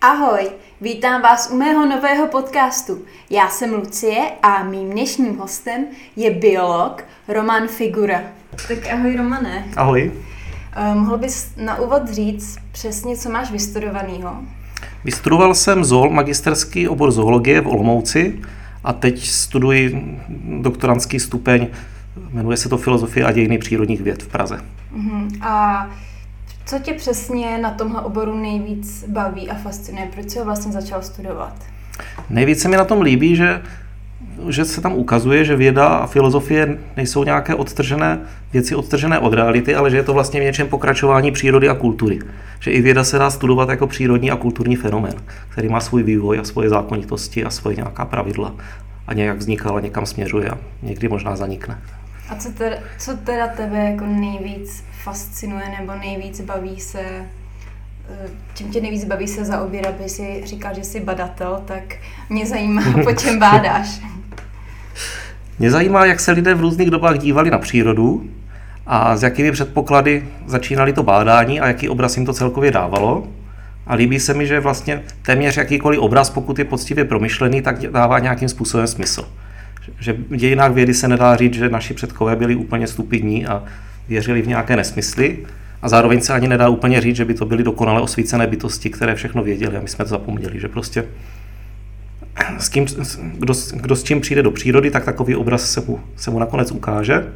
[0.00, 2.98] Ahoj, vítám vás u mého nového podcastu.
[3.30, 5.84] Já jsem Lucie a mým dnešním hostem
[6.16, 8.20] je biolog Roman Figura.
[8.68, 9.64] Tak ahoj Romane.
[9.76, 10.12] Ahoj.
[10.92, 14.36] Uh, mohl bys na úvod říct přesně, co máš vystudovanýho?
[15.04, 18.40] Vystudoval jsem zool, magisterský obor zoologie v Olomouci
[18.84, 20.18] a teď studuji
[20.60, 21.66] doktorantský stupeň,
[22.30, 24.60] jmenuje se to Filozofie a dějiny přírodních věd v Praze.
[24.96, 25.28] Uh-huh.
[25.42, 25.86] A
[26.68, 30.08] co tě přesně na tomhle oboru nejvíc baví a fascinuje?
[30.14, 31.54] Proč jsi ho vlastně začal studovat?
[32.30, 33.62] Nejvíc se mi na tom líbí, že,
[34.48, 38.18] že se tam ukazuje, že věda a filozofie nejsou nějaké odtržené
[38.52, 42.18] věci odtržené od reality, ale že je to vlastně v něčem pokračování přírody a kultury.
[42.60, 45.14] Že i věda se dá studovat jako přírodní a kulturní fenomén,
[45.48, 48.54] který má svůj vývoj a svoje zákonitosti a svoje nějaká pravidla
[49.06, 51.78] a nějak vznikal a někam směřuje a někdy možná zanikne.
[52.28, 58.70] A co teda, co teda tebe jako nejvíc fascinuje nebo nejvíc baví se, eh, čím
[58.70, 61.82] tě nejvíc baví se zaobírat, když si říkal, že jsi badatel, tak
[62.28, 64.00] mě zajímá, po čem bádáš.
[65.58, 68.30] Mě zajímá, jak se lidé v různých dobách dívali na přírodu
[68.86, 73.28] a s jakými předpoklady začínali to bádání a jaký obraz jim to celkově dávalo.
[73.86, 78.18] A líbí se mi, že vlastně téměř jakýkoliv obraz, pokud je poctivě promyšlený, tak dává
[78.18, 79.28] nějakým způsobem smysl.
[80.00, 83.64] Že v dějinách vědy se nedá říct, že naši předkové byli úplně stupidní a
[84.08, 85.38] věřili v nějaké nesmysly.
[85.82, 89.14] A zároveň se ani nedá úplně říct, že by to byly dokonale osvícené bytosti, které
[89.14, 91.04] všechno věděli a my jsme to zapomněli, že prostě
[92.58, 92.86] s kým,
[93.38, 96.72] kdo, kdo s čím přijde do přírody, tak takový obraz se mu, se mu nakonec
[96.72, 97.32] ukáže.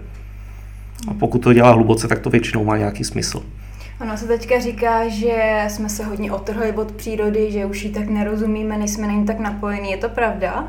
[1.09, 3.43] A pokud to dělá hluboce, tak to většinou má nějaký smysl.
[4.01, 8.09] Ono se teďka říká, že jsme se hodně otrhli od přírody, že už ji tak
[8.09, 9.91] nerozumíme, nejsme na ní tak napojení.
[9.91, 10.69] Je to pravda?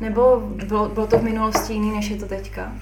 [0.00, 2.72] Nebo bylo, bylo to v minulosti jiný, než je to teďka?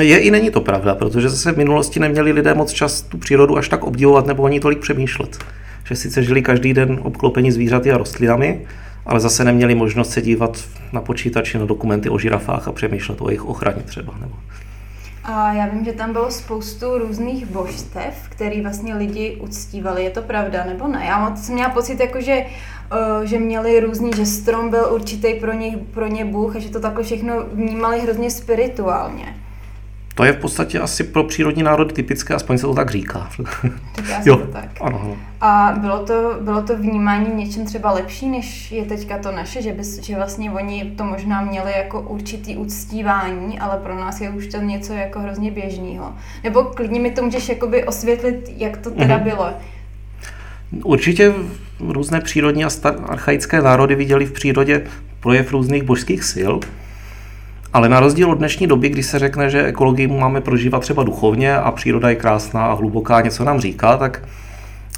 [0.00, 3.58] Je i není to pravda, protože zase v minulosti neměli lidé moc čas tu přírodu
[3.58, 5.38] až tak obdivovat nebo ní tolik přemýšlet.
[5.84, 8.66] Že sice žili každý den obklopení zvířaty a rostlinami,
[9.06, 13.28] ale zase neměli možnost se dívat na počítači na dokumenty o žirafách a přemýšlet o
[13.28, 14.14] jejich ochraně třeba.
[14.20, 14.34] Nebo...
[15.24, 20.04] A já vím, že tam bylo spoustu různých božstev, který vlastně lidi uctívali.
[20.04, 21.04] Je to pravda nebo ne?
[21.08, 22.44] Já jsem měla pocit, jako, že,
[23.18, 26.68] uh, že měli různý, že strom byl určitý pro ně, pro ně Bůh a že
[26.68, 29.47] to takhle všechno vnímali hrozně spirituálně.
[30.18, 33.30] To je v podstatě asi pro přírodní národy typické, aspoň se to tak říká.
[33.96, 34.36] Říká se jo.
[34.36, 34.68] to tak.
[34.80, 35.16] Ano.
[35.40, 39.72] A bylo to, bylo to vnímání něčem třeba lepší, než je teďka to naše, že,
[39.72, 44.46] bys, že vlastně oni to možná měli jako určitý uctívání, ale pro nás je už
[44.46, 46.14] to něco jako hrozně běžného.
[46.44, 49.22] Nebo klidně mi to můžeš jakoby osvětlit, jak to teda mm-hmm.
[49.22, 49.50] bylo.
[50.84, 51.34] Určitě
[51.80, 52.68] různé přírodní a
[53.06, 54.86] archaické národy viděli v přírodě
[55.20, 56.52] projev různých božských sil,
[57.78, 61.56] ale na rozdíl od dnešní doby, kdy se řekne, že ekologii máme prožívat třeba duchovně
[61.56, 64.28] a příroda je krásná a hluboká, něco nám říká, tak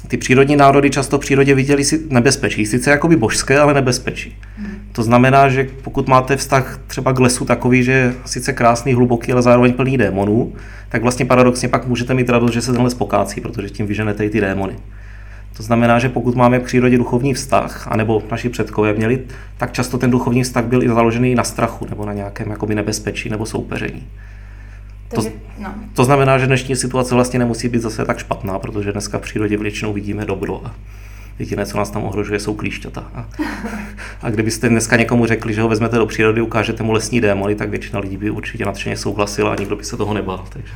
[0.07, 4.35] ty přírodní národy často v přírodě viděli si nebezpečí, sice jakoby božské, ale nebezpečí.
[4.57, 4.67] Hmm.
[4.91, 9.31] To znamená, že pokud máte vztah třeba k lesu takový, že je sice krásný, hluboký,
[9.31, 10.53] ale zároveň plný démonů,
[10.89, 14.25] tak vlastně paradoxně pak můžete mít radost, že se ten les pokácí, protože tím vyženete
[14.25, 14.75] i ty démony.
[15.57, 19.19] To znamená, že pokud máme k přírodě duchovní vztah, anebo naši předkové měli,
[19.57, 23.29] tak často ten duchovní vztah byl i založený na strachu nebo na nějakém jakoby nebezpečí
[23.29, 24.07] nebo soupeření.
[25.15, 25.21] To,
[25.59, 25.73] no.
[25.93, 29.57] to znamená, že dnešní situace vlastně nemusí být zase tak špatná, protože dneska v přírodě
[29.57, 30.75] většinou vidíme dobro a
[31.39, 33.11] jediné, co nás tam ohrožuje, jsou klíšťata.
[33.15, 33.25] A,
[34.21, 37.69] a kdybyste dneska někomu řekli, že ho vezmete do přírody, ukážete mu lesní démony, tak
[37.69, 40.45] většina lidí by určitě nadšeně souhlasila a nikdo by se toho nebál.
[40.49, 40.73] Takže,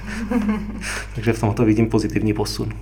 [1.16, 2.74] takže v tomto vidím pozitivní posun.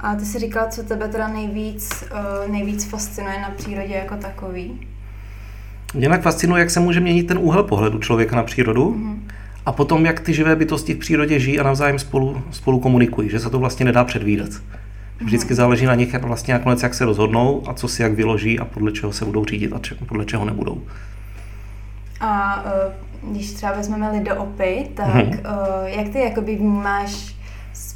[0.00, 4.80] A ty jsi říkal, co tebe teda nejvíc, uh, nejvíc fascinuje na přírodě jako takový?
[5.94, 9.18] Mě tak fascinuje, jak se může měnit ten úhel pohledu člověka na přírodu mm-hmm.
[9.66, 13.40] a potom, jak ty živé bytosti v přírodě žijí a navzájem spolu, spolu komunikují, že
[13.40, 14.48] se to vlastně nedá předvídat.
[15.20, 15.56] Vždycky mm-hmm.
[15.56, 18.64] záleží na nich jak vlastně nakonec, jak se rozhodnou a co si jak vyloží a
[18.64, 20.82] podle čeho se budou řídit a če- podle čeho nebudou.
[22.20, 25.38] A uh, když třeba vezmeme lidoopy, tak mm-hmm.
[25.38, 27.35] uh, jak ty jakoby vnímáš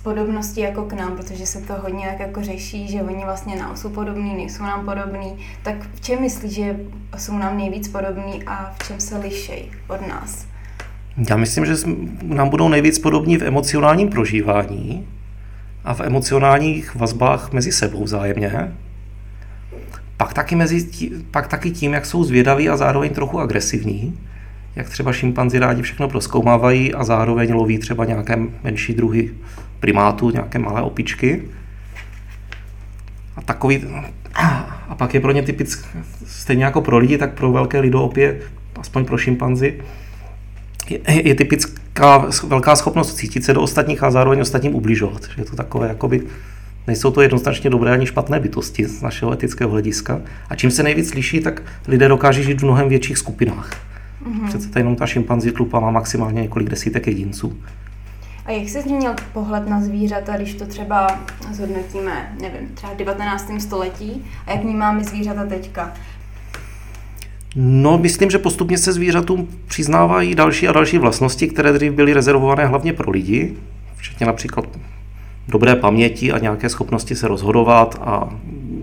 [0.03, 3.77] podobností jako k nám, protože se to hodně jak jako řeší, že oni vlastně nám
[3.77, 5.37] jsou podobní, nejsou nám podobní.
[5.63, 6.77] Tak v čem myslíš, že
[7.19, 10.47] jsou nám nejvíc podobní a v čem se lišejí od nás?
[11.31, 11.75] Já myslím, že
[12.23, 15.07] nám budou nejvíc podobní v emocionálním prožívání
[15.85, 18.77] a v emocionálních vazbách mezi sebou vzájemně.
[20.17, 24.19] Pak taky, mezi tí, pak taky tím, jak jsou zvědaví a zároveň trochu agresivní
[24.77, 29.31] jak třeba šimpanzi rádi všechno proskoumávají a zároveň loví třeba nějaké menší druhy
[29.81, 31.43] primátů, nějaké malé opičky.
[33.37, 33.85] A takový,
[34.89, 35.89] a pak je pro ně typické,
[36.27, 38.41] stejně jako pro lidi, tak pro velké lidoopě,
[38.81, 39.81] aspoň pro šimpanzi,
[40.91, 45.23] je, je typická velká schopnost cítit se do ostatních a zároveň ostatním ubližovat.
[45.25, 46.23] Že je to takové jakoby
[46.87, 50.21] Nejsou to jednoznačně dobré ani špatné bytosti z našeho etického hlediska.
[50.49, 53.71] A čím se nejvíc liší, tak lidé dokáží žít v mnohem větších skupinách.
[54.27, 54.47] Mm-hmm.
[54.49, 57.59] Přece tady jenom ta šimpanzí tlupa má maximálně několik desítek jedinců.
[58.51, 61.19] A jak se změnil pohled na zvířata, když to třeba
[61.53, 63.51] zhodnotíme, nevím, třeba v 19.
[63.59, 65.95] století a jak vnímáme zvířata teďka?
[67.57, 72.67] No, myslím, že postupně se zvířatům přiznávají další a další vlastnosti, které dřív byly rezervované
[72.67, 73.57] hlavně pro lidi,
[73.97, 74.65] včetně například
[75.49, 78.35] dobré paměti a nějaké schopnosti se rozhodovat a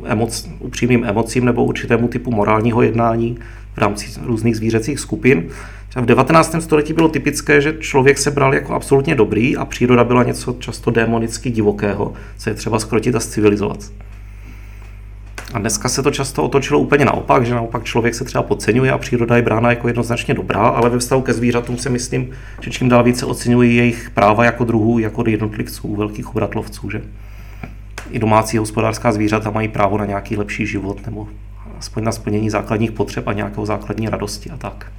[0.05, 3.37] emoc, upřímným emocím nebo určitému typu morálního jednání
[3.73, 5.49] v rámci různých zvířecích skupin.
[5.97, 6.55] V 19.
[6.59, 10.91] století bylo typické, že člověk se bral jako absolutně dobrý a příroda byla něco často
[10.91, 13.79] démonicky divokého, co je třeba skrotit a civilizovat.
[15.53, 18.97] A dneska se to často otočilo úplně naopak, že naopak člověk se třeba podceňuje a
[18.97, 22.29] příroda je brána jako jednoznačně dobrá, ale ve vztahu ke zvířatům si myslím,
[22.61, 27.01] že čím dál více oceňují jejich práva jako druhů, jako jednotlivců, velkých obratlovců, že
[28.11, 31.27] i domácí hospodářská zvířata mají právo na nějaký lepší život nebo
[31.79, 34.91] aspoň na splnění základních potřeb a nějakou základní radosti a tak.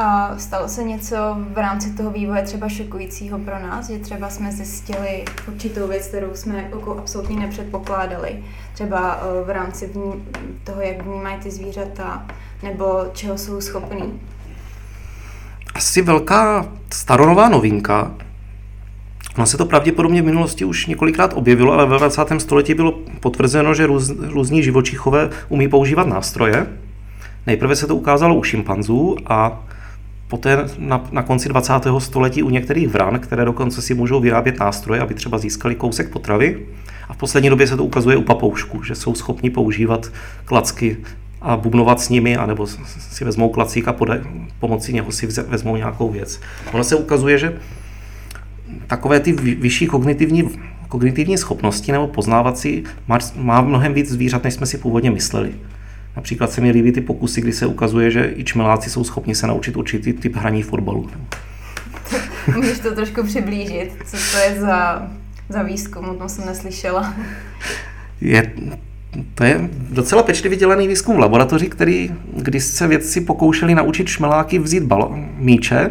[0.00, 1.16] A stalo se něco
[1.52, 6.34] v rámci toho vývoje třeba šokujícího pro nás, že třeba jsme zjistili určitou věc, kterou
[6.34, 9.90] jsme jako absolutně nepředpokládali, třeba eh, v rámci
[10.64, 12.26] toho, jak vnímají ty zvířata,
[12.62, 14.20] nebo čeho jsou schopní?
[15.74, 18.14] Asi velká staronová novinka.
[19.36, 22.22] Ono se to pravděpodobně v minulosti už několikrát objevilo, ale ve 20.
[22.38, 26.66] století bylo potvrzeno, že růz, různí živočichové umí používat nástroje.
[27.46, 29.67] Nejprve se to ukázalo u šimpanzů a
[30.28, 31.72] Poté na, na konci 20.
[31.98, 36.66] století u některých vran, které dokonce si můžou vyrábět nástroje, aby třeba získali kousek potravy.
[37.08, 40.12] A v poslední době se to ukazuje u papoušků, že jsou schopni používat
[40.44, 40.96] klacky
[41.40, 44.20] a bubnovat s nimi, anebo si vezmou klacík a podaj,
[44.60, 46.40] pomocí něho si vezmou nějakou věc.
[46.72, 47.58] Ono se ukazuje, že
[48.86, 50.50] takové ty vyšší kognitivní,
[50.88, 55.54] kognitivní schopnosti nebo poznávací má, má mnohem víc zvířat, než jsme si původně mysleli.
[56.16, 59.46] Například se mi líbí ty pokusy, kdy se ukazuje, že i čmeláci jsou schopni se
[59.46, 61.10] naučit určitý typ hraní fotbalu.
[62.56, 65.08] Můžeš to trošku přiblížit, co to je za,
[65.48, 67.14] za výzkum, o tom jsem neslyšela.
[68.20, 68.52] Je,
[69.34, 74.58] to je docela pečlivě dělaný výzkum v laboratoři, který, když se vědci pokoušeli naučit šmeláky
[74.58, 75.90] vzít balo, míče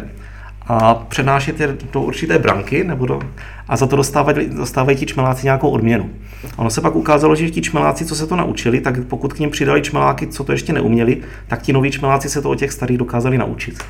[0.68, 3.20] a přenášet je do určité branky nebo do,
[3.68, 6.10] a za to dostávají, dostávají ti čmeláci nějakou odměnu.
[6.56, 9.50] Ono se pak ukázalo, že ti čmeláci, co se to naučili, tak pokud k ním
[9.50, 12.98] přidali čmeláky, co to ještě neuměli, tak ti noví čmeláci se to od těch starých
[12.98, 13.84] dokázali naučit.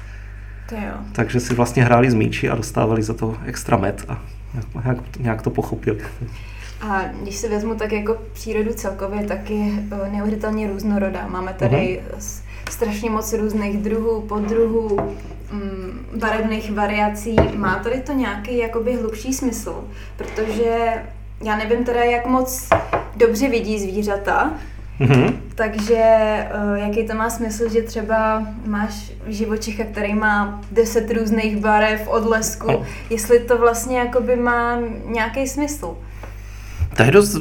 [0.69, 0.95] To jo.
[1.13, 4.23] Takže si vlastně hráli z míči a dostávali za to extra met a
[4.85, 5.99] nějak, nějak to pochopili.
[6.81, 11.27] A když se vezmu tak jako přírodu celkově, tak je eh, neuvěřitelně různorodá.
[11.27, 12.43] Máme tady uh-huh.
[12.71, 14.99] Strašně moc různých druhů, podruhů,
[15.53, 17.37] mm, barevných variací.
[17.55, 19.85] Má tady to nějaký jakoby hlubší smysl?
[20.17, 20.93] Protože
[21.45, 22.69] já nevím teda, jak moc
[23.17, 24.53] dobře vidí zvířata,
[25.01, 25.35] Mm-hmm.
[25.55, 26.05] Takže
[26.71, 32.67] uh, jaký to má smysl, že třeba máš živočicha, který má deset různých barev, odlesku,
[32.67, 32.87] oh.
[33.11, 35.97] jestli to vlastně jakoby má nějaký smysl?
[36.97, 37.37] To je dost,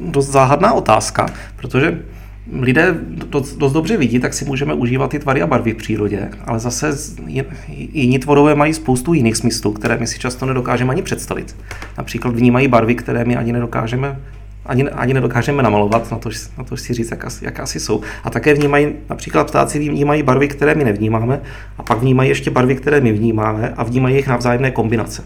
[0.00, 1.26] dost záhadná otázka,
[1.56, 2.02] protože
[2.52, 2.94] lidé
[3.28, 6.58] dost, dost dobře vidí, tak si můžeme užívat ty tvary a barvy v přírodě, ale
[6.58, 6.90] zase
[7.92, 11.56] jiní tvorové mají spoustu jiných smyslů, které my si často nedokážeme ani představit.
[11.98, 14.16] Například vnímají barvy, které my ani nedokážeme
[14.66, 18.00] ani, ani nedokážeme namalovat, na to, na to si říct, jak asi, jak asi jsou.
[18.24, 21.40] A také vnímají, například ptáci vnímají barvy, které my nevnímáme,
[21.78, 25.24] a pak vnímají ještě barvy, které my vnímáme a vnímají jejich navzájemné kombinace.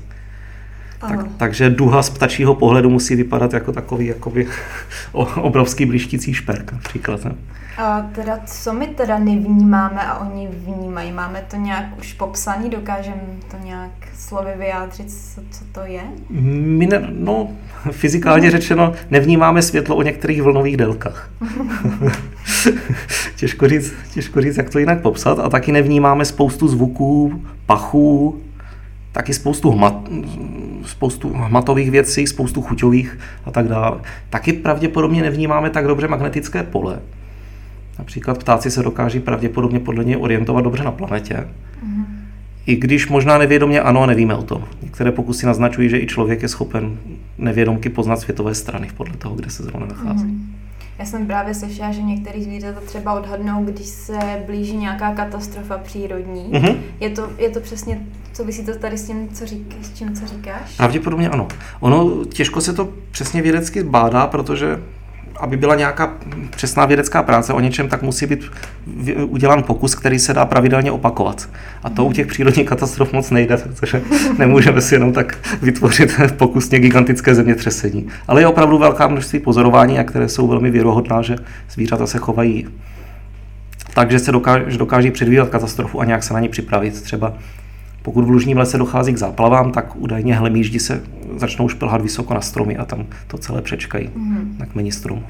[1.00, 4.49] Tak, takže duha z ptačího pohledu musí vypadat jako takový jakoby,
[5.37, 7.25] obrovský blištící šperk například.
[7.25, 7.35] Ne?
[7.78, 11.12] A teda, co my teda nevnímáme a oni vnímají?
[11.12, 12.71] Máme to nějak už popsaný?
[12.71, 16.00] Dokážeme to nějak slovy vyjádřit, co, co to je?
[16.30, 17.49] My ne, no,
[17.90, 21.30] fyzikálně řečeno, nevnímáme světlo o některých vlnových délkách.
[23.37, 25.38] těžko, říct, těžko říct, jak to jinak popsat.
[25.38, 28.40] A taky nevnímáme spoustu zvuků, pachů,
[29.12, 30.09] taky spoustu, hmat,
[30.85, 34.00] spoustu hmatových věcí, spoustu chuťových a tak dále.
[34.31, 37.00] Taky pravděpodobně nevnímáme tak dobře magnetické pole.
[37.99, 41.35] Například ptáci se dokáží pravděpodobně podle něj orientovat dobře na planetě.
[41.35, 42.05] Mm-hmm.
[42.67, 44.64] I když možná nevědomě ano, nevíme o tom.
[44.83, 46.99] Některé pokusy naznačují, že i člověk je schopen
[47.38, 50.26] nevědomky poznat světové strany podle toho, kde se zrovna nachází.
[50.26, 50.70] Mm-hmm.
[51.00, 56.45] Já jsem právě slyšela, že některý zvířata třeba odhadnou, když se blíží nějaká katastrofa přírodní.
[56.52, 56.76] Mm-hmm.
[57.00, 60.26] Je, to, je to přesně, souvisí to tady s tím, co řík, s tím, co
[60.26, 60.76] říkáš?
[60.76, 61.49] Pravděpodobně ano.
[61.80, 64.83] Ono těžko se to přesně vědecky bádá, protože
[65.40, 66.12] aby byla nějaká
[66.50, 68.50] přesná vědecká práce o něčem, tak musí být
[69.25, 71.49] udělán pokus, který se dá pravidelně opakovat.
[71.82, 74.02] A to u těch přírodních katastrof moc nejde, protože
[74.38, 78.06] nemůžeme si jenom tak vytvořit pokusně gigantické zemětřesení.
[78.28, 81.37] Ale je opravdu velká množství pozorování, a které jsou velmi věrohodná, že
[81.70, 82.66] zvířata se chovají
[83.94, 87.02] takže se dokáže, dokáží předvídat katastrofu a nějak se na ní připravit.
[87.02, 87.32] Třeba
[88.02, 91.02] pokud v lužním lese dochází k záplavám, tak údajně hlemíždi se
[91.37, 94.59] začnou šplhat vysoko na stromy a tam to celé přečkají mm-hmm.
[94.59, 95.23] na kmeni stromu.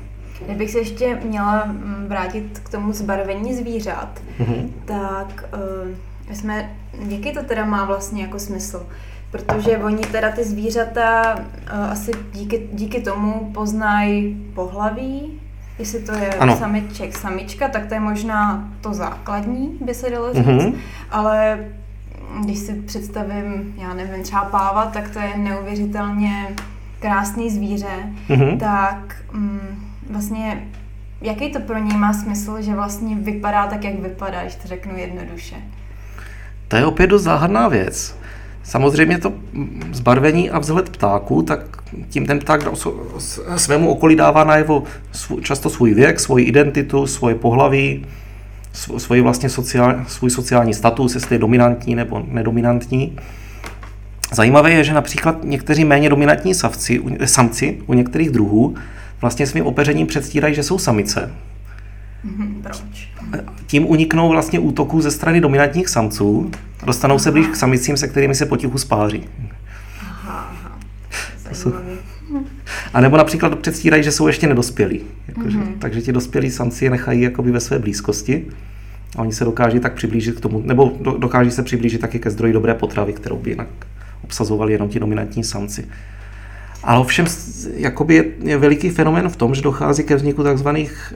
[0.47, 4.69] Kdybych se ještě měla mm, vrátit k tomu zbarvení zvířat, mm-hmm.
[4.85, 6.71] tak uh, jsme,
[7.09, 8.87] jaký to teda má vlastně jako smysl?
[9.31, 15.41] Protože oni teda ty zvířata uh, asi díky, díky tomu poznají pohlaví,
[15.79, 16.57] jestli to je ano.
[16.57, 20.75] samiček, samička, tak to je možná to základní, by se dalo říct, mm-hmm.
[21.11, 21.59] ale
[22.45, 26.47] když si představím, já nevím, třeba páva, tak to je neuvěřitelně
[27.01, 28.59] krásný zvíře, mm-hmm.
[28.59, 29.61] tak mm,
[30.11, 30.67] vlastně
[31.21, 34.97] jaký to pro něj má smysl, že vlastně vypadá tak, jak vypadá, když to řeknu
[34.97, 35.57] jednoduše?
[36.69, 38.17] To je opět dost záhadná věc.
[38.63, 39.33] Samozřejmě to
[39.93, 41.61] zbarvení a vzhled ptáků, tak
[42.09, 42.61] tím ten pták
[43.57, 44.83] svému okolí dává najevo
[45.43, 48.07] často svůj věk, svoji identitu, svoje pohlaví,
[48.73, 53.17] svůj vlastně sociál, svůj sociální status, jestli je dominantní nebo nedominantní.
[54.33, 58.75] Zajímavé je, že například někteří méně dominantní savci, samci u některých druhů
[59.21, 61.31] vlastně svým opeřením předstírají, že jsou samice.
[62.25, 63.09] Mhm, proč?
[63.67, 66.51] Tím uniknou vlastně útoků ze strany dominantních samců,
[66.87, 69.29] dostanou se blíž k samicím, se kterými se potichu spáří.
[70.01, 70.79] Aha, aha.
[72.95, 75.01] A nebo například předstírají, že jsou ještě nedospělí.
[75.29, 75.79] Jakože, mm-hmm.
[75.79, 78.47] Takže ti dospělí samci je nechají jakoby ve své blízkosti
[79.17, 82.53] a oni se dokáží tak přiblížit k tomu, nebo dokáží se přiblížit taky ke zdroji
[82.53, 83.69] dobré potravy, kterou by jinak
[84.25, 85.89] obsazovali jenom ti dominantní samci.
[86.83, 87.27] Ale ovšem
[87.75, 91.15] jakoby je, je veliký fenomén v tom, že dochází ke vzniku takzvaných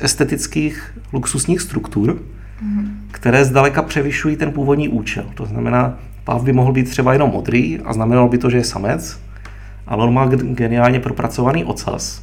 [0.00, 2.88] estetických luxusních struktur, mm-hmm.
[3.10, 5.24] které zdaleka převyšují ten původní účel.
[5.34, 8.64] To znamená, páv by mohl být třeba jenom modrý a znamenalo by to, že je
[8.64, 9.20] samec,
[9.88, 12.22] ale on má geniálně propracovaný ocas.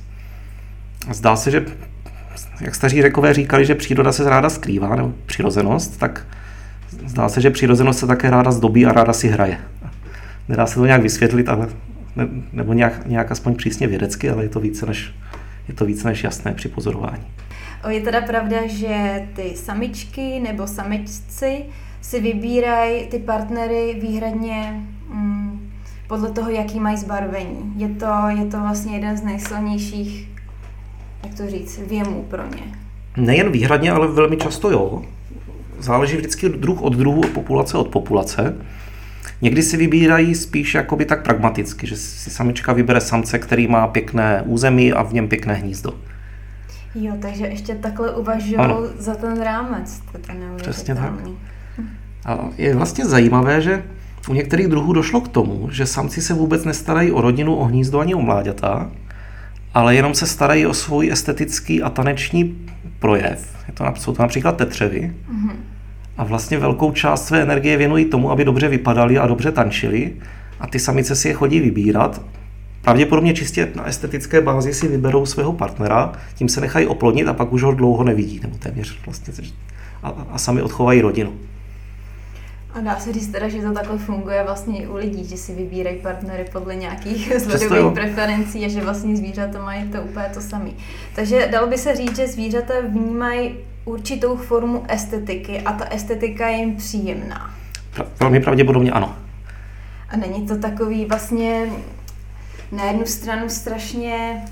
[1.12, 1.65] Zdá se, že
[2.62, 6.27] jak staří řekové říkali, že příroda se ráda skrývá, nebo přirozenost, tak
[7.05, 9.57] zdá se, že přirozenost se také ráda zdobí a ráda si hraje.
[10.50, 11.67] Nedá se to nějak vysvětlit, ale,
[12.15, 15.15] ne, nebo nějak, nějak aspoň přísně vědecky, ale je to více než,
[15.67, 17.24] je to více než jasné při pozorování.
[17.89, 21.65] Je teda pravda, že ty samičky nebo samičci
[22.01, 25.34] si vybírají ty partnery výhradně mm,
[26.07, 27.74] podle toho, jaký mají zbarvení.
[27.75, 30.29] Je to, je to vlastně jeden z nejsilnějších,
[31.24, 32.75] jak to říct, věmů pro ně.
[33.17, 35.03] Nejen výhradně, ale velmi často jo.
[35.79, 38.57] Záleží vždycky druh od druhu, populace od populace.
[39.41, 44.43] Někdy si vybírají spíš jakoby tak pragmaticky, že si samička vybere samce, který má pěkné
[44.45, 45.93] území a v něm pěkné hnízdo.
[46.95, 48.57] Jo, takže ještě takhle uvažují
[48.97, 50.01] za ten rámec.
[50.12, 51.13] To je Přesně tak.
[52.25, 53.83] A je vlastně zajímavé, že
[54.29, 58.00] u některých druhů došlo k tomu, že samci se vůbec nestarají o rodinu, o hnízdo
[58.00, 58.91] ani o mláďata,
[59.74, 62.58] ale jenom se starají o svůj estetický a taneční
[63.00, 63.55] projev.
[63.67, 65.13] Je to, jsou to například tetřevy.
[65.32, 65.51] Mm-hmm.
[66.17, 70.13] A vlastně velkou část své energie věnují tomu, aby dobře vypadali a dobře tančili.
[70.60, 72.22] A ty samice si je chodí vybírat.
[72.82, 77.53] Pravděpodobně čistě na estetické bázi si vyberou svého partnera, tím se nechají oplodnit a pak
[77.53, 79.34] už ho dlouho nevidí, nebo téměř vlastně.
[80.03, 81.34] A, a sami odchovají rodinu.
[82.75, 85.53] A dá se říct teda, že to takhle funguje vlastně i u lidí, že si
[85.55, 90.70] vybírají partnery podle nějakých vzhledových preferencí a že vlastně zvířata mají to úplně to samé.
[91.15, 96.58] Takže dalo by se říct, že zvířata vnímají určitou formu estetiky a ta estetika je
[96.58, 97.53] jim příjemná.
[98.20, 99.15] Velmi pravděpodobně ano.
[100.10, 101.70] A není to takový vlastně
[102.72, 104.44] na jednu stranu strašně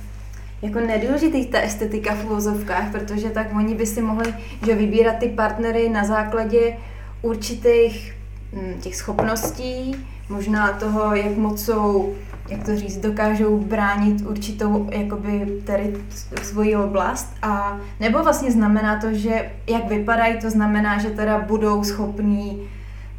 [0.61, 4.33] jako nedůležitý ta estetika v uvozovkách, protože tak oni by si mohli
[4.65, 6.77] že vybírat ty partnery na základě
[7.23, 8.15] určitých
[8.53, 9.95] hm, těch schopností,
[10.29, 12.15] možná toho, jak moc jsou,
[12.49, 15.93] jak to říct, dokážou bránit určitou jakoby tady
[16.41, 21.83] svoji oblast a nebo vlastně znamená to, že jak vypadají, to znamená, že teda budou
[21.83, 22.69] schopní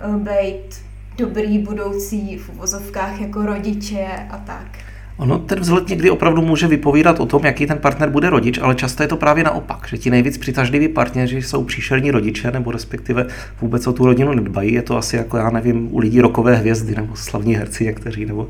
[0.06, 0.84] uh, být
[1.16, 4.93] dobrý budoucí v uvozovkách jako rodiče a tak.
[5.16, 8.74] Ono ten vzhled někdy opravdu může vypovídat o tom, jaký ten partner bude rodič, ale
[8.74, 13.26] často je to právě naopak, že ti nejvíc přitažliví partneři jsou příšerní rodiče, nebo respektive
[13.60, 14.72] vůbec o tu rodinu nedbají.
[14.72, 18.48] Je to asi jako, já nevím, u lidí rokové hvězdy, nebo slavní herci někteří, nebo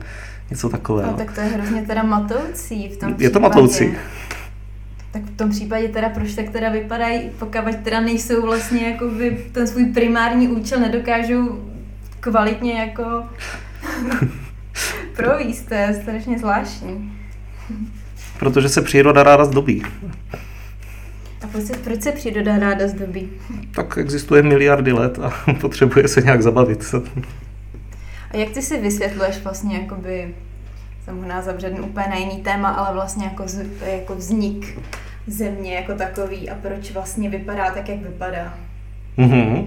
[0.51, 1.11] něco takového.
[1.11, 3.95] No, tak to je hrozně teda matoucí v tom Je to matoucí.
[5.11, 9.47] Tak v tom případě teda proč tak teda vypadají, pokud teda nejsou vlastně jako by
[9.53, 11.59] ten svůj primární účel nedokážou
[12.21, 13.03] kvalitně jako
[15.17, 17.13] províst, to je strašně zvláštní.
[18.39, 19.83] protože se příroda ráda zdobí.
[21.43, 23.31] A proč se, proč se příroda ráda zdobí?
[23.75, 26.95] Tak existuje miliardy let a potřebuje se nějak zabavit.
[28.31, 30.35] A jak ty si vysvětluješ vlastně jakoby,
[31.05, 34.79] jsem možná zabřednu úplně na jiný téma, ale vlastně jako, z, jako vznik
[35.27, 38.55] země jako takový a proč vlastně vypadá tak, jak vypadá?
[39.19, 39.67] Mm-hmm.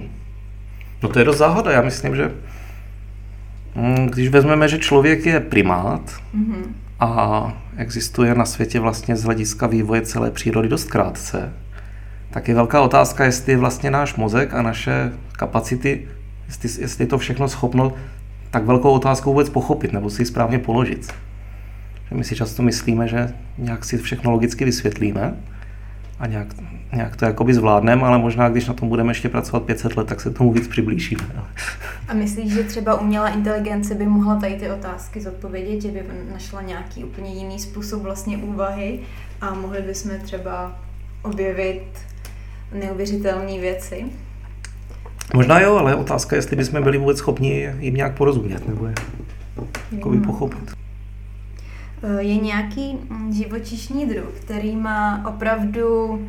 [1.03, 1.71] No to je dost záhada.
[1.71, 2.31] Já myslím, že
[4.05, 6.01] když vezmeme, že člověk je primát
[6.35, 6.63] mm-hmm.
[6.99, 11.53] a existuje na světě vlastně z hlediska vývoje celé přírody dost krátce,
[12.29, 16.07] tak je velká otázka, jestli vlastně náš mozek a naše kapacity,
[16.47, 17.93] jestli, jestli je to všechno schopno
[18.51, 21.13] tak velkou otázku vůbec pochopit nebo si ji správně položit.
[22.11, 25.33] My si často myslíme, že nějak si všechno logicky vysvětlíme
[26.19, 26.47] a nějak,
[26.93, 30.21] nějak to jakoby zvládneme, ale možná, když na tom budeme ještě pracovat 500 let, tak
[30.21, 31.23] se tomu víc přiblížíme.
[32.07, 36.61] A myslíš, že třeba umělá inteligence by mohla tady ty otázky zodpovědět, že by našla
[36.61, 38.99] nějaký úplně jiný způsob vlastně úvahy
[39.41, 40.79] a mohli bychom třeba
[41.23, 41.83] objevit
[42.73, 44.05] neuvěřitelné věci?
[45.33, 48.93] Možná jo, ale otázka je, jestli bychom byli vůbec schopni jim nějak porozumět nebo je
[49.91, 50.77] jako by pochopit.
[52.07, 56.21] Eh, je nějaký mm, živočišný druh, který má opravdu,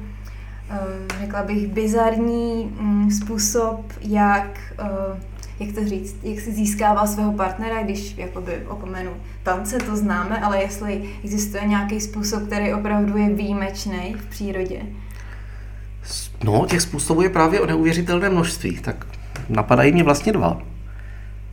[0.71, 0.79] eh,
[1.21, 5.21] řekla bych, bizarní mm, způsob, jak, eh,
[5.61, 9.11] jak to říct, jak si získává svého partnera, když jakoby opomenu
[9.43, 14.83] tance, to známe, ale jestli existuje nějaký způsob, který opravdu je výjimečný v přírodě.
[16.45, 18.79] No, těch způsobů je právě o neuvěřitelné množství.
[18.79, 19.07] Tak
[19.49, 20.63] napadají mě vlastně dva.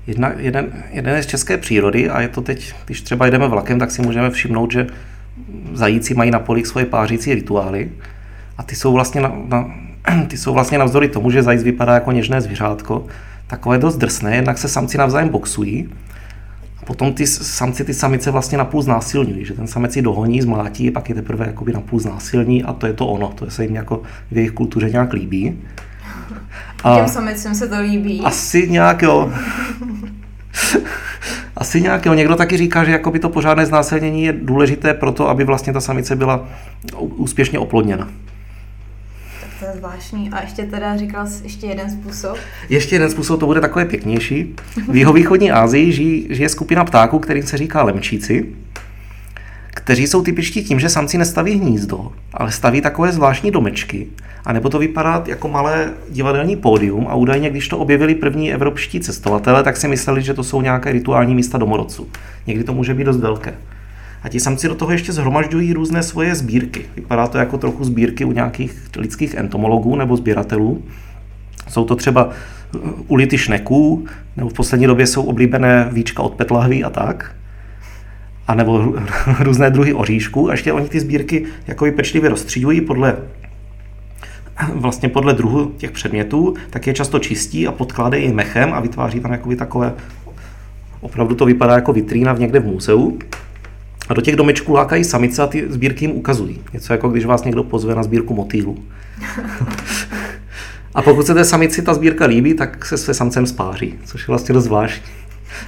[0.07, 3.79] Jedna, jeden, jeden je z české přírody a je to teď, když třeba jdeme vlakem,
[3.79, 4.87] tak si můžeme všimnout, že
[5.73, 7.91] zajíci mají na polích svoje pářící rituály
[8.57, 9.71] a ty jsou vlastně, na, na,
[10.27, 13.05] ty jsou vlastně navzdory tomu, že zajíc vypadá jako něžné zvířátko,
[13.47, 15.89] takové dost drsné, jednak se samci navzájem boxují
[16.81, 20.91] a potom ty samci ty samice vlastně napůl znásilňují, že ten samec ji dohoní, zmlátí,
[20.91, 24.01] pak je teprve jakoby napůl znásilní a to je to ono, to se jim jako
[24.31, 25.59] v jejich kultuře nějak líbí.
[26.83, 28.21] A Těm samicím se to líbí.
[28.25, 29.33] Asi nějak jo.
[31.57, 32.13] Asi nějak jo.
[32.13, 35.81] Někdo taky říká, že jakoby to pořádné znásilnění je důležité pro to, aby vlastně ta
[35.81, 36.47] samice byla
[36.97, 38.09] úspěšně oplodněna.
[39.41, 40.29] Tak to je zvláštní.
[40.29, 42.37] A ještě teda říkal jsi ještě jeden způsob?
[42.69, 44.55] Ještě jeden způsob, to bude takové pěknější.
[44.87, 45.91] V jihovýchodní Asii
[46.35, 48.45] žije skupina ptáků, kterým se říká lemčíci
[49.85, 54.07] kteří jsou typičtí tím, že samci nestaví hnízdo, ale staví takové zvláštní domečky,
[54.45, 58.99] a nebo to vypadá jako malé divadelní pódium a údajně, když to objevili první evropští
[58.99, 62.07] cestovatele, tak si mysleli, že to jsou nějaké rituální místa domorodců.
[62.47, 63.53] Někdy to může být dost velké.
[64.23, 66.85] A ti samci do toho ještě zhromažďují různé svoje sbírky.
[66.95, 70.83] Vypadá to jako trochu sbírky u nějakých lidských entomologů nebo sběratelů.
[71.69, 74.05] Jsou to třeba uh, ulity šneků,
[74.37, 77.35] nebo v poslední době jsou oblíbené víčka od petlahví a tak
[78.47, 78.93] a nebo
[79.39, 80.49] různé druhy oříšků.
[80.49, 83.17] A ještě oni ty sbírky jako pečlivě rozstřídují podle
[84.73, 89.31] vlastně podle druhu těch předmětů, tak je často čistí a podkládají mechem a vytváří tam
[89.31, 89.93] jakoby takové,
[91.01, 93.19] opravdu to vypadá jako vitrína v někde v muzeu.
[94.09, 96.61] A do těch domečků lákají samice a ty sbírky jim ukazují.
[96.73, 98.77] Něco jako když vás někdo pozve na sbírku motýlů.
[100.95, 104.25] a pokud se té samici ta sbírka líbí, tak se své samcem spáří, což je
[104.27, 105.11] vlastně dost zvláštní.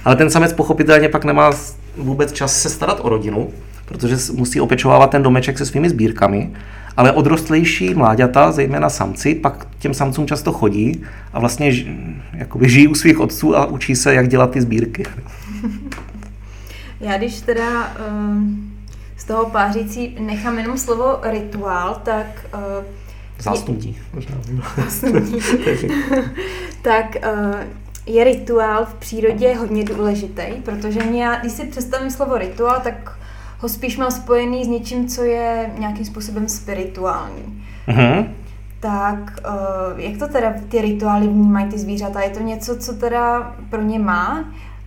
[0.04, 1.50] Ale ten samec pochopitelně pak nemá
[1.96, 3.50] vůbec čas se starat o rodinu,
[3.84, 6.50] protože musí opečovávat ten domeček se svými sbírkami,
[6.96, 11.72] ale odrostlejší mláďata, zejména samci, pak těm samcům často chodí a vlastně
[12.32, 15.04] jakoby žijí u svých otců a učí se, jak dělat ty sbírky.
[17.00, 18.42] Já když teda uh,
[19.16, 22.84] z toho pářící nechám jenom slovo rituál, tak uh,
[23.38, 24.34] Zástupní, možná.
[26.82, 27.54] tak uh,
[28.08, 33.18] je rituál v přírodě hodně důležitý, protože mě, když si představím slovo rituál, tak
[33.58, 37.64] ho spíš mám spojený s něčím, co je nějakým způsobem spirituální.
[37.88, 38.28] Mm-hmm.
[38.80, 42.20] Tak uh, jak to teda ty rituály vnímají ty zvířata?
[42.20, 44.44] Je to něco, co teda pro ně má?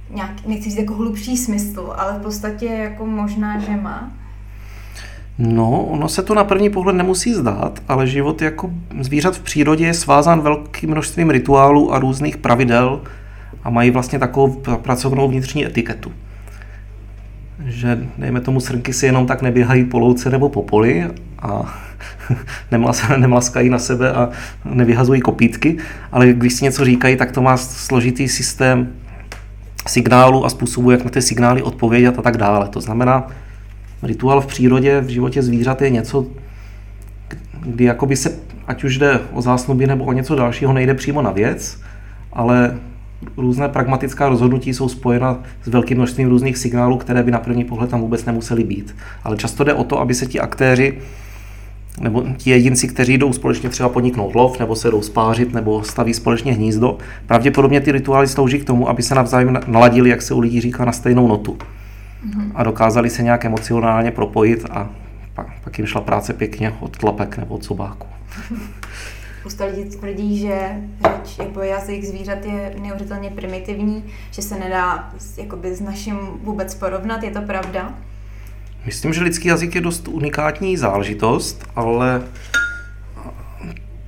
[0.09, 4.11] Nějak, nechci říct jako hlubší smysl, ale v podstatě jako možná, že má.
[5.37, 9.85] No, ono se to na první pohled nemusí zdát, ale život jako zvířat v přírodě
[9.85, 13.01] je svázán velkým množstvím rituálů a různých pravidel
[13.63, 16.11] a mají vlastně takovou pracovnou vnitřní etiketu.
[17.65, 21.07] Že, dejme tomu, srnky si jenom tak neběhají po louce nebo po poli
[21.39, 21.79] a
[23.17, 24.29] nemlaskají na sebe a
[24.65, 25.77] nevyhazují kopítky,
[26.11, 28.93] ale když si něco říkají, tak to má složitý systém
[29.87, 32.67] signálu a způsobu, jak na ty signály odpovědět a tak dále.
[32.67, 33.27] To znamená,
[34.03, 36.25] rituál v přírodě, v životě zvířat je něco,
[37.61, 41.31] kdy jakoby se, ať už jde o zásnuby nebo o něco dalšího, nejde přímo na
[41.31, 41.79] věc,
[42.33, 42.77] ale
[43.37, 47.89] různé pragmatická rozhodnutí jsou spojena s velkým množstvím různých signálů, které by na první pohled
[47.89, 48.95] tam vůbec nemusely být.
[49.23, 50.97] Ale často jde o to, aby se ti aktéři
[51.99, 56.13] nebo ti jedinci, kteří jdou společně třeba podniknout lov, nebo se jdou spářit, nebo staví
[56.13, 60.39] společně hnízdo, pravděpodobně ty rituály slouží k tomu, aby se navzájem naladili, jak se u
[60.39, 61.57] lidí říká, na stejnou notu.
[62.25, 62.51] Mm-hmm.
[62.55, 64.89] A dokázali se nějak emocionálně propojit a
[65.33, 68.07] pak, pak jim šla práce pěkně od tlapek nebo od sobáku.
[69.39, 70.57] Spousta lidí tvrdí, že
[71.07, 77.23] řeč jako jazyk zvířat je neuvěřitelně primitivní, že se nedá jakoby, s naším vůbec porovnat.
[77.23, 77.93] Je to pravda?
[78.85, 82.21] Myslím, že lidský jazyk je dost unikátní záležitost, ale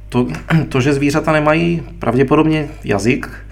[0.09, 0.27] to,
[0.69, 3.45] to že zvířata nemají pravděpodobně jazyk,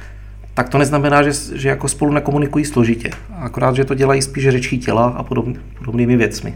[0.54, 3.10] tak to neznamená, že, že jako spolu nekomunikují složitě.
[3.36, 5.46] Akorát, že to dělají spíš řečí těla a podob,
[5.78, 6.56] podobnými věcmi.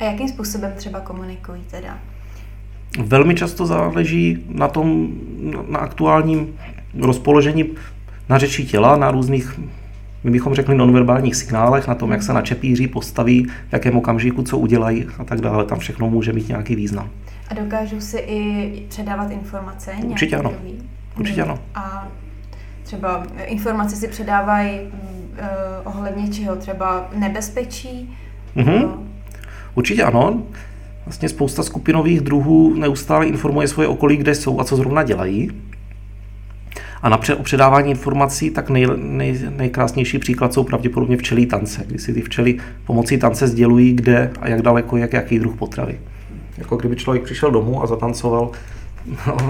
[0.00, 1.98] A jakým způsobem třeba komunikují teda?
[2.98, 5.08] Velmi často záleží na tom,
[5.68, 6.54] na aktuálním
[7.00, 7.70] rozpoložení
[8.28, 9.60] na řečí těla, na různých,
[10.24, 14.42] my bychom řekli, nonverbálních signálech, na tom, jak se na čepíří postaví, v jakém okamžiku,
[14.42, 15.64] co udělají a tak dále.
[15.64, 17.10] Tam všechno může mít nějaký význam.
[17.48, 19.92] A dokážou si i předávat informace?
[20.04, 20.52] Určitě ano.
[21.18, 21.58] Určitě ano.
[21.74, 22.08] A
[22.84, 24.88] třeba informace si předávají uh,
[25.84, 26.56] ohledně čeho?
[26.56, 28.16] Třeba nebezpečí?
[28.56, 28.88] Mm-hmm.
[29.74, 30.42] Určitě ano.
[31.06, 35.50] Vlastně spousta skupinových druhů neustále informuje svoje okolí, kde jsou a co zrovna dělají.
[37.02, 42.14] A na předávání informací tak nej, nej, nejkrásnější příklad jsou pravděpodobně včelí tance, kdy si
[42.14, 46.00] ty včely pomocí tance sdělují, kde a jak daleko, jak jaký druh potravy.
[46.58, 48.50] Jako kdyby člověk přišel domů a zatancoval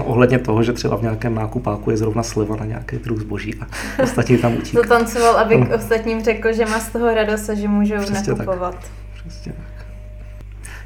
[0.03, 3.67] ohledně toho, že třeba v nějakém nákupáku je zrovna sleva na nějaký druh zboží a
[4.03, 4.87] ostatní tam utíkají.
[4.89, 8.75] Zatancoval, aby k ostatním řekl, že má z toho radost a že můžou Přesně nakupovat.
[8.75, 8.91] Tak.
[9.25, 9.85] Přesně tak.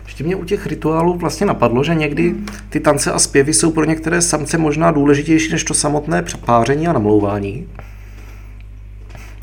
[0.06, 2.36] Ještě mě u těch rituálů vlastně napadlo, že někdy
[2.70, 6.94] ty tance a zpěvy jsou pro některé samce možná důležitější než to samotné přepáření a
[6.94, 7.68] namlouvání.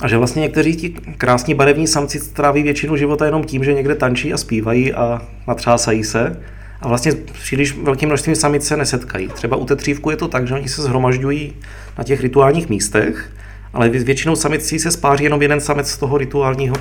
[0.01, 3.95] A že vlastně někteří ti krásní barevní samci stráví většinu života jenom tím, že někde
[3.95, 6.43] tančí a zpívají a natřásají se.
[6.81, 9.29] A vlastně příliš velkým množstvím samic se nesetkají.
[9.29, 11.53] Třeba u tetřívku je to tak, že oni se zhromažďují
[11.99, 13.33] na těch rituálních místech,
[13.73, 16.77] ale většinou samicí se spáří jenom jeden samec z toho rituálního,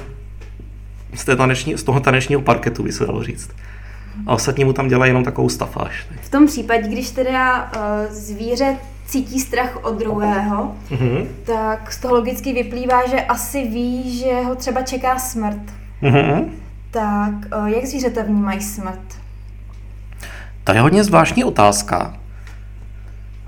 [1.13, 3.49] z, té taneční, z toho tanečního parketu, by se dalo říct
[4.27, 6.07] a ostatní mu tam dělají jenom takovou stafáž.
[6.21, 8.77] V tom případě, když teda uh, zvíře
[9.07, 11.25] cítí strach od druhého, mm-hmm.
[11.45, 15.61] tak z toho logicky vyplývá, že asi ví, že ho třeba čeká smrt.
[16.03, 16.45] Mm-hmm.
[16.91, 19.24] Tak uh, jak zvířata vnímají smrt?
[20.65, 22.13] To je hodně zvláštní otázka.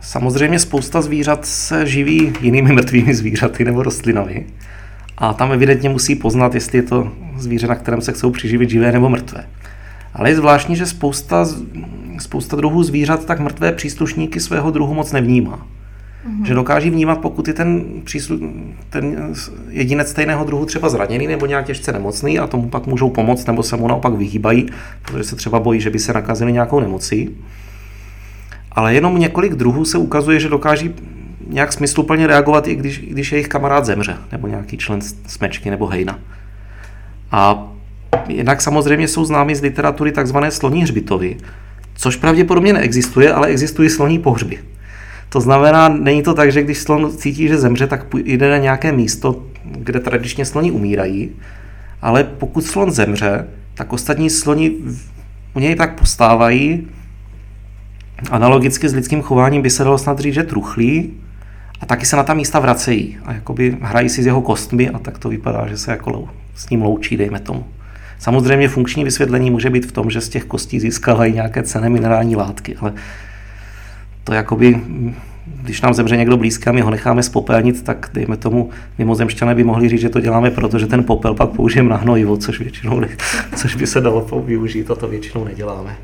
[0.01, 4.45] Samozřejmě spousta zvířat se živí jinými mrtvými zvířaty nebo rostlinami.
[5.17, 8.91] A tam evidentně musí poznat, jestli je to zvíře, na kterém se chcou přiživit živé
[8.91, 9.47] nebo mrtvé.
[10.13, 11.45] Ale je zvláštní, že spousta,
[12.19, 15.67] spousta druhů zvířat tak mrtvé příslušníky svého druhu moc nevnímá.
[16.25, 16.45] Mm-hmm.
[16.45, 18.39] Že dokáží vnímat, pokud je ten, příslu,
[18.89, 19.33] ten
[19.69, 23.63] jedinec stejného druhu třeba zraněný nebo nějak těžce nemocný a tomu pak můžou pomoct nebo
[23.63, 24.65] se mu naopak vyhýbají,
[25.01, 27.29] protože se třeba bojí, že by se nakazili nějakou nemocí.
[28.71, 30.93] Ale jenom několik druhů se ukazuje, že dokáží
[31.47, 36.19] nějak smysluplně reagovat, i když, když jejich kamarád zemře, nebo nějaký člen smečky nebo hejna.
[37.31, 37.71] A
[38.27, 41.37] Jinak samozřejmě jsou známy z literatury takzvané sloní hřbitovy,
[41.95, 44.59] což pravděpodobně neexistuje, ale existují sloní pohřby.
[45.29, 48.91] To znamená, není to tak, že když slon cítí, že zemře, tak jde na nějaké
[48.91, 51.29] místo, kde tradičně sloni umírají,
[52.01, 54.71] ale pokud slon zemře, tak ostatní sloni
[55.53, 56.87] u něj tak postávají,
[58.31, 61.13] analogicky s lidským chováním by se dalo snad říct, že truchlí
[61.81, 64.99] a taky se na ta místa vracejí a jakoby hrají si s jeho kostmi a
[64.99, 67.65] tak to vypadá, že se jako s ním loučí, dejme tomu.
[68.19, 72.35] Samozřejmě funkční vysvětlení může být v tom, že z těch kostí získávají nějaké cené minerální
[72.35, 72.93] látky, ale
[74.27, 74.81] to jakoby,
[75.45, 79.63] když nám zemře někdo blízký a my ho necháme spopelnit, tak dejme tomu, mimozemšťané by
[79.63, 82.99] mohli říct, že to děláme proto, že ten popel pak použijeme na hnojivo, což většinou
[82.99, 83.09] ne,
[83.55, 85.97] což by se dalo využít a to většinou neděláme.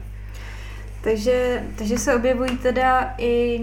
[1.02, 3.62] Takže, takže se objevují teda i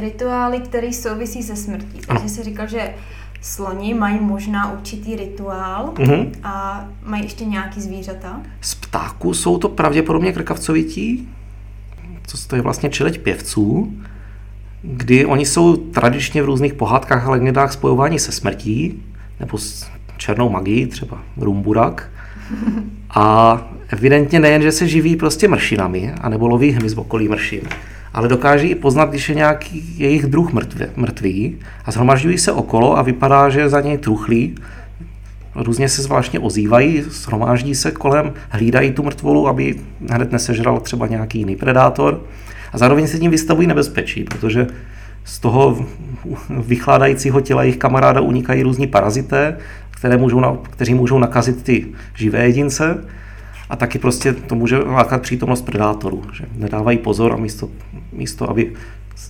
[0.00, 2.00] rituály, které souvisí se smrtí.
[2.06, 2.94] Takže si říkal, že
[3.40, 6.30] Sloni mají možná určitý rituál mm-hmm.
[6.42, 8.40] a mají ještě nějaký zvířata?
[8.60, 11.28] Z ptáků jsou to pravděpodobně krkavcovití,
[12.26, 13.94] co je vlastně čeleť pěvců,
[14.82, 19.02] kdy oni jsou tradičně v různých pohádkách a legendách spojování se smrtí,
[19.40, 22.10] nebo s černou magií, třeba rumburak.
[23.10, 23.56] A
[23.88, 27.60] evidentně nejen, že se živí prostě mršinami, anebo loví hmyz v okolí mršin,
[28.14, 32.98] ale dokáží i poznat, když je nějaký jejich druh mrtvý, mrtvý a zhromažďují se okolo
[32.98, 34.54] a vypadá, že za něj truchlí.
[35.54, 41.38] Různě se zvláštně ozývají, shromáždí se kolem, hlídají tu mrtvolu, aby hned nesežral třeba nějaký
[41.38, 42.20] jiný predátor
[42.72, 44.66] a zároveň se tím vystavují nebezpečí, protože
[45.24, 45.86] z toho
[46.48, 49.56] vychládajícího těla jejich kamaráda unikají různí parazité,
[49.90, 53.04] které můžou, kteří můžou nakazit ty živé jedince
[53.70, 57.68] a taky prostě to může lákat přítomnost predátorů, že nedávají pozor a místo,
[58.12, 58.72] místo aby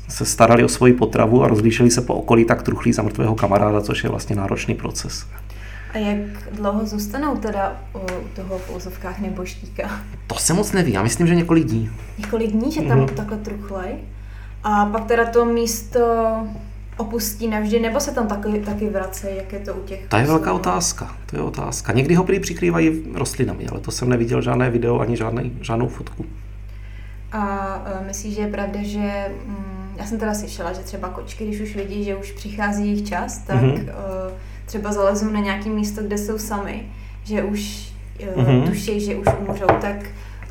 [0.08, 3.80] se starali o svoji potravu a rozlíšili se po okolí, tak truchlí za mrtvého kamaráda,
[3.80, 5.26] což je vlastně náročný proces.
[5.94, 9.90] A jak dlouho zůstanou teda u toho v úzovkách neboštíka?
[10.26, 11.90] To se moc neví, já myslím, že několik dní.
[12.18, 13.14] Několik dní, že tam mm-hmm.
[13.14, 13.94] takhle truchlej?
[14.64, 16.00] A pak teda to místo
[16.96, 20.06] opustí navždy, nebo se tam taky, taky vracejí, jak je to u těch?
[20.08, 21.92] To je velká otázka, to je otázka.
[21.92, 26.26] Někdy ho prý přikrývají rostlinami, ale to jsem neviděl žádné video ani žádný, žádnou fotku.
[27.32, 29.64] A uh, myslíš, že je pravda, že um,
[29.96, 33.38] já jsem teda slyšela, že třeba kočky, když už vidí, že už přichází jejich čas,
[33.38, 33.92] tak mm-hmm.
[34.70, 36.82] Třeba zalezou na nějaké místo, kde jsou sami,
[37.24, 37.92] že už
[38.36, 38.68] uh, mm-hmm.
[38.68, 39.96] tuší, že už umřou, tak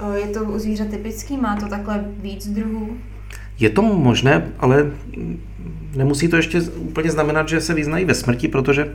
[0.01, 2.97] uh, je to u zvířat typický, má to takhle víc druhů?
[3.59, 4.91] Je to možné, ale
[5.95, 8.91] nemusí to ještě úplně znamenat, že se vyznají ve smrti, protože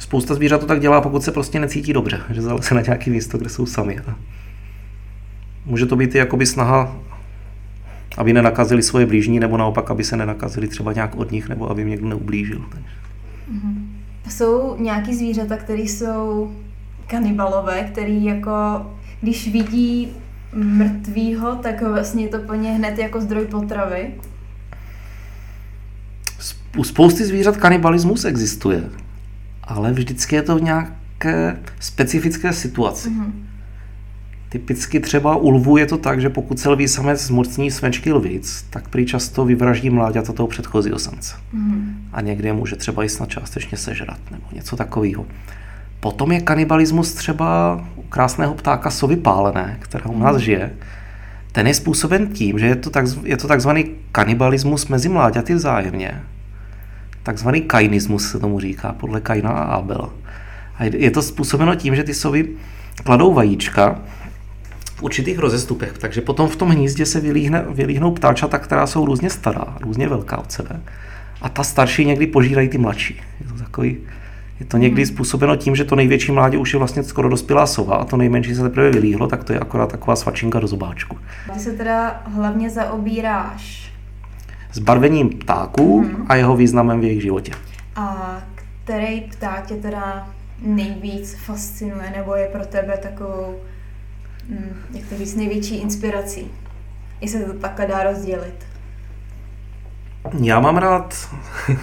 [0.00, 3.38] spousta zvířat to tak dělá, pokud se prostě necítí dobře, že zaleze na nějaké místo,
[3.38, 3.98] kde jsou sami.
[3.98, 4.14] A
[5.66, 6.96] může to být i jakoby snaha,
[8.16, 11.80] aby nenakazili svoje blížní, nebo naopak, aby se nenakazili třeba nějak od nich, nebo aby
[11.80, 12.58] jim někdo neublížil.
[12.58, 13.91] Mm-hmm.
[14.28, 16.52] Jsou nějaký zvířata, které jsou
[17.06, 18.52] kanibalové, který jako,
[19.20, 20.12] když vidí
[20.54, 24.14] mrtvýho, tak vlastně to po ně hned jako zdroj potravy?
[26.76, 28.90] U spousty zvířat kanibalismus existuje,
[29.64, 33.10] ale vždycky je to v nějaké specifické situaci.
[33.10, 33.32] Mm-hmm.
[34.52, 38.66] Typicky třeba u lvů je to tak, že pokud se lví samec zmocní smečky lvic,
[38.70, 41.34] tak prý často vyvraždí mláďata toho předchozího samce.
[41.54, 41.94] Mm-hmm.
[42.12, 45.26] A někdy je může třeba i snad částečně sežrat nebo něco takového.
[46.00, 50.44] Potom je kanibalismus třeba u krásného ptáka sovy pálené, která u nás mhm.
[50.44, 50.70] žije.
[51.52, 56.22] Ten je způsoben tím, že je to, tak, je to takzvaný kanibalismus mezi mláďaty vzájemně.
[57.22, 60.12] Takzvaný kainismus se tomu říká, podle Kaina a Abel.
[60.78, 62.48] A je to způsobeno tím, že ty sovy
[63.04, 64.00] kladou vajíčka
[65.02, 69.30] v určitých rozestupech, takže potom v tom hnízdě se vylíhne, vylíhnou ptáčata, která jsou různě
[69.30, 70.80] stará, různě velká od sebe.
[71.42, 73.20] A ta starší někdy požírají ty mladší.
[73.40, 73.96] Je to takový
[74.60, 77.96] je to někdy způsobeno tím, že to největší mládě už je vlastně skoro dospělá sova
[77.96, 81.18] a to nejmenší se teprve vylíhlo, tak to je akorát taková svačinka do zobáčku.
[81.52, 83.92] Ty se teda hlavně zaobíráš
[84.72, 86.26] zbarvením ptáků hmm.
[86.28, 87.52] a jeho významem v jejich životě.
[87.96, 88.38] A
[88.84, 90.28] který pták tě teda
[90.62, 93.54] nejvíc fascinuje nebo je pro tebe takovou,
[94.48, 96.50] hm, jak to víc, největší inspirací?
[97.20, 98.54] Jestli se to takhle dá rozdělit.
[100.40, 101.28] Já mám rád,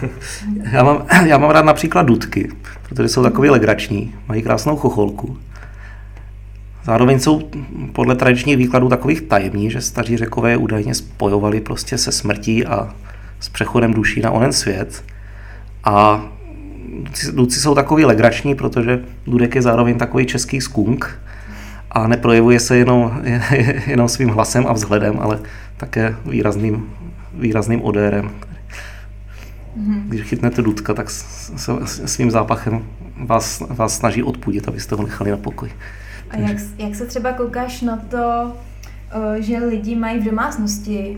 [0.72, 2.52] já mám, já mám rád například dudky,
[2.90, 5.38] protože jsou takový legrační, mají krásnou chocholku.
[6.84, 7.50] Zároveň jsou
[7.94, 12.96] podle tradičních výkladů takových tajemní, že staří řekové údajně spojovali prostě se smrtí a
[13.40, 15.04] s přechodem duší na onen svět.
[15.84, 16.26] A
[17.32, 21.20] dudci jsou takový legrační, protože dudek je zároveň takový český skunk
[21.92, 23.22] a neprojevuje se jenom,
[23.88, 25.40] jenom svým hlasem a vzhledem, ale
[25.78, 26.90] také výrazným
[27.34, 28.32] výrazným odérem.
[29.78, 30.02] Mm-hmm.
[30.08, 32.86] Když chytnete dudka, tak se svým zápachem
[33.26, 35.72] vás, vás snaží odpudit, abyste ho nechali na pokoj.
[36.30, 38.54] A jak, jak se třeba koukáš na to,
[39.40, 41.18] že lidi mají v domácnosti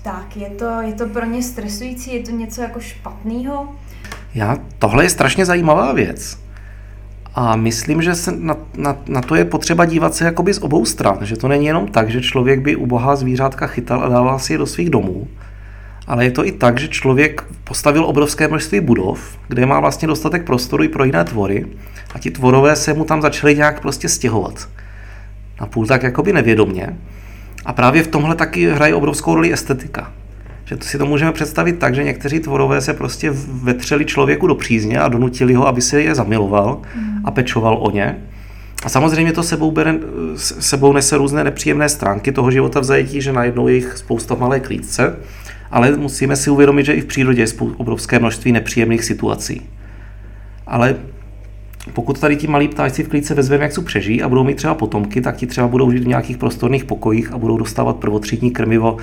[0.00, 0.40] ptáky?
[0.40, 2.14] Je to, je to pro ně stresující?
[2.14, 3.74] Je to něco jako špatného?
[4.34, 6.38] Já, tohle je strašně zajímavá věc.
[7.38, 10.84] A myslím, že se na, na, na to je potřeba dívat se jakoby z obou
[10.84, 14.52] stran, že to není jenom tak, že člověk by ubohá zvířátka chytal a dával si
[14.52, 15.28] je do svých domů,
[16.06, 20.44] ale je to i tak, že člověk postavil obrovské množství budov, kde má vlastně dostatek
[20.44, 21.66] prostoru i pro jiné tvory
[22.14, 24.68] a ti tvorové se mu tam začali nějak prostě stěhovat.
[25.60, 26.98] Napůl tak jakoby nevědomně.
[27.64, 30.12] A právě v tomhle taky hraje obrovskou roli estetika.
[30.66, 33.30] Že to si to můžeme představit tak, že někteří tvorové se prostě
[33.62, 36.82] vetřeli člověku do přízně a donutili ho, aby se je zamiloval
[37.24, 38.16] a pečoval o ně.
[38.84, 39.94] A samozřejmě to sebou, bere,
[40.36, 44.60] sebou nese různé nepříjemné stránky toho života v zajetí, že najednou je jich spousta malé
[44.60, 45.16] klídce,
[45.70, 49.62] ale musíme si uvědomit, že i v přírodě je obrovské množství nepříjemných situací.
[50.66, 50.96] Ale
[51.92, 54.74] pokud tady ti malí ptáci v klíce vezmeme, jak jsou přežijí a budou mít třeba
[54.74, 58.96] potomky, tak ti třeba budou žít v nějakých prostorných pokojích a budou dostávat prvotřídní krmivo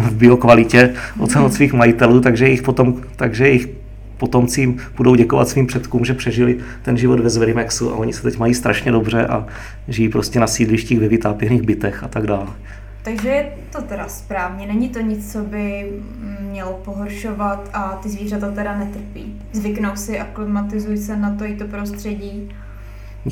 [0.00, 3.68] v biokvalitě od, od svých majitelů, takže jejich, potom, takže jejich
[4.16, 8.38] potomci budou děkovat svým předkům, že přežili ten život ve Zverimexu a oni se teď
[8.38, 9.46] mají strašně dobře a
[9.88, 12.46] žijí prostě na sídlištích ve vytápěných bytech a tak dále.
[13.02, 15.92] Takže je to teda správně, není to nic, co by
[16.40, 19.40] mělo pohoršovat a ty zvířata teda netrpí.
[19.52, 22.48] Zvyknou si, aklimatizují se na to i to prostředí.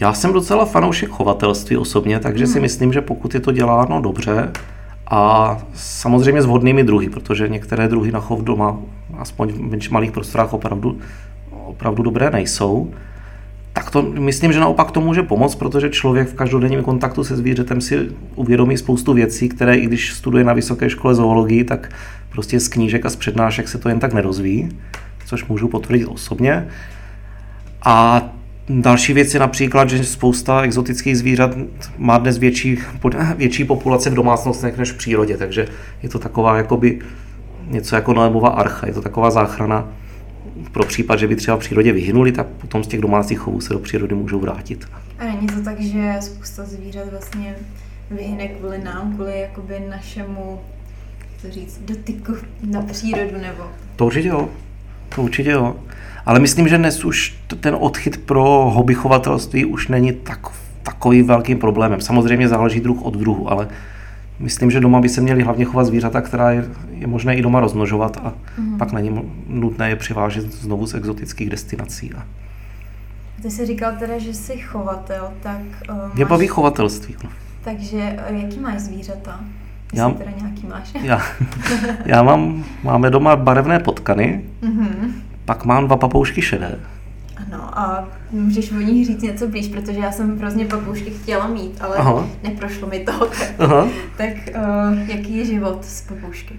[0.01, 2.53] Já jsem docela fanoušek chovatelství osobně, takže hmm.
[2.53, 4.53] si myslím, že pokud je to děláno dobře
[5.07, 8.79] A samozřejmě s vhodnými druhy, protože některé druhy na chov doma,
[9.19, 10.99] aspoň v malých prostorách, opravdu,
[11.51, 12.91] opravdu dobré nejsou.
[13.73, 17.81] Tak to myslím, že naopak to může pomoct, protože člověk v každodenním kontaktu se zvířetem
[17.81, 21.93] si uvědomí spoustu věcí, které i když studuje na vysoké škole zoologii, tak
[22.31, 24.69] prostě z knížek a z přednášek se to jen tak nerozvíjí,
[25.27, 26.69] což můžu potvrdit osobně.
[27.85, 28.23] A
[28.81, 31.51] Další věc je například, že spousta exotických zvířat
[31.99, 32.79] má dnes větší,
[33.37, 35.69] větší populace v domácnostech než v přírodě, takže
[36.03, 36.99] je to taková jakoby
[37.67, 39.89] něco jako Noémova archa, je to taková záchrana
[40.73, 43.73] pro případ, že by třeba v přírodě vyhynuli, tak potom z těch domácích chovů se
[43.73, 44.89] do přírody můžou vrátit.
[45.19, 47.55] A není to tak, že spousta zvířat vlastně
[48.11, 50.61] vyhyne kvůli nám, kvůli jakoby našemu,
[51.43, 52.33] to říct, dotyku
[52.71, 53.65] na přírodu nebo?
[53.97, 54.49] To určitě jo.
[55.15, 55.77] To určitě jo.
[56.27, 60.47] Ale myslím, že dnes už ten odchyt pro hobby chovatelství už není tak,
[60.83, 62.01] takový velkým problémem.
[62.01, 63.69] Samozřejmě záleží druh od druhu, ale
[64.39, 67.61] myslím, že doma by se měly hlavně chovat zvířata, která je, je možné i doma
[67.61, 68.79] rozmnožovat a mm.
[68.79, 72.15] pak není nutné je přivážet znovu z exotických destinací.
[72.15, 72.23] A...
[73.43, 75.61] Ty jsi říkal teda, že jsi chovatel, tak...
[75.91, 76.31] Uh, Mě máš...
[76.31, 77.17] baví chovatelství.
[77.65, 79.41] Takže uh, jaký máš zvířata?
[79.93, 80.95] já, teda nějaký máš?
[81.03, 81.23] já,
[82.07, 85.13] já mám, máme doma barevné potkany, mm-hmm.
[85.45, 86.79] pak mám dva papoušky šedé.
[87.37, 91.79] Ano, a můžeš o nich říct něco blíž, protože já jsem hrozně papoušky chtěla mít,
[91.81, 92.27] ale Aha.
[92.43, 93.13] neprošlo mi to.
[93.13, 93.89] Tak, Aha.
[94.17, 96.55] tak uh, jaký je život s papoušky?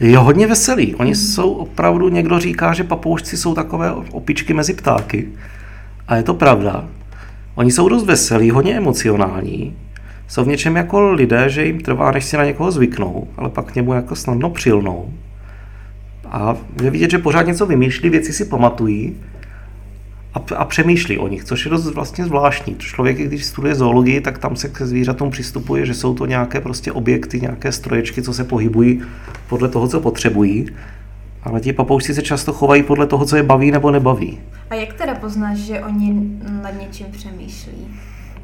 [0.00, 0.94] Je hodně veselý.
[0.94, 1.14] Oni mm.
[1.14, 5.28] jsou opravdu, někdo říká, že papoušci jsou takové opičky mezi ptáky.
[6.08, 6.88] A je to pravda.
[7.54, 9.76] Oni jsou dost veselí, hodně emocionální.
[10.28, 13.72] Jsou v něčem jako lidé, že jim trvá, než si na někoho zvyknou, ale pak
[13.72, 15.12] k němu jako snadno přilnou.
[16.30, 19.16] A je vidět, že pořád něco vymýšlí, věci si pamatují
[20.34, 22.76] a, a přemýšlí o nich, což je dost vlastně zvláštní.
[22.78, 26.92] Člověk, když studuje zoologii, tak tam se k zvířatům přistupuje, že jsou to nějaké prostě
[26.92, 29.02] objekty, nějaké stroječky, co se pohybují
[29.48, 30.66] podle toho, co potřebují.
[31.42, 34.38] Ale ti papoušci se často chovají podle toho, co je baví nebo nebaví.
[34.70, 36.20] A jak teda poznáš, že oni
[36.62, 37.88] nad něčím přemýšlí?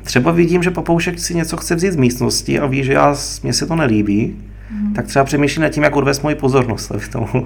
[0.03, 3.53] Třeba vidím, že papoušek si něco chce vzít z místnosti a ví, že já, mně
[3.53, 4.37] se to nelíbí,
[4.70, 4.94] mm.
[4.94, 7.44] tak třeba přemýšlí nad tím, jak odvést moji pozornost, aby to mohl,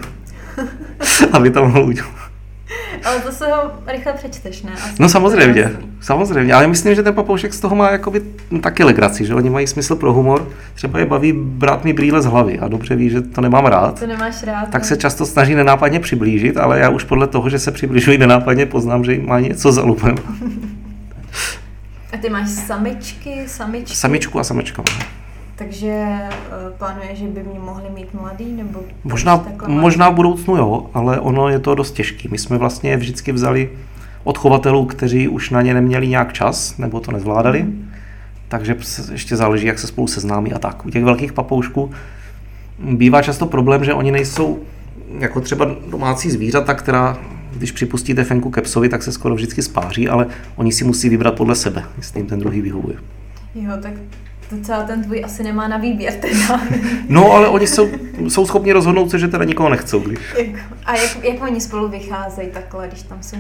[1.33, 2.31] aby to mohl udělat.
[3.05, 4.73] Ale to se ho rychle přečteš, ne?
[4.73, 8.23] Asi no samozřejmě, samozřejmě, ale myslím, že ten papoušek z toho má jakoby
[8.61, 10.49] taky legraci, že oni mají smysl pro humor.
[10.75, 14.01] Třeba je baví brát mi brýle z hlavy a dobře ví, že to nemám rád.
[14.01, 14.69] To nemáš rád.
[14.71, 14.89] Tak ne?
[14.89, 19.05] se často snaží nenápadně přiblížit, ale já už podle toho, že se přibližují nenápadně, poznám,
[19.05, 20.15] že má něco za lupem.
[22.13, 23.97] a ty máš samičky, samičky?
[23.97, 24.83] Samičku a samečka.
[25.61, 30.91] Takže uh, plánuje, že by mě mohli mít mladý, nebo možná, možná v budoucnu jo,
[30.95, 32.29] ale ono je to dost těžké.
[32.29, 33.71] My jsme vlastně vždycky vzali
[34.25, 37.91] od chovatelů, kteří už na ně neměli nějak čas, nebo to nezvládali, mm.
[38.49, 38.77] takže
[39.13, 40.87] ještě záleží, jak se spolu seznámí a tak.
[40.87, 41.91] U těch velkých papoušků
[42.79, 44.59] bývá často problém, že oni nejsou
[45.19, 47.19] jako třeba domácí zvířata, která
[47.53, 51.55] když připustíte fenku kepsovi, tak se skoro vždycky spáří, ale oni si musí vybrat podle
[51.55, 52.97] sebe, jestli jim ten druhý vyhovuje.
[53.55, 53.93] Jo, tak
[54.53, 56.61] docela ten tvůj asi nemá na výběr teda.
[57.09, 57.89] No, ale oni jsou,
[58.29, 60.01] jsou schopni rozhodnout se, že teda nikoho nechcou.
[60.01, 60.19] Když...
[60.87, 63.37] A jak, jak oni spolu vycházejí takhle, když tam jsou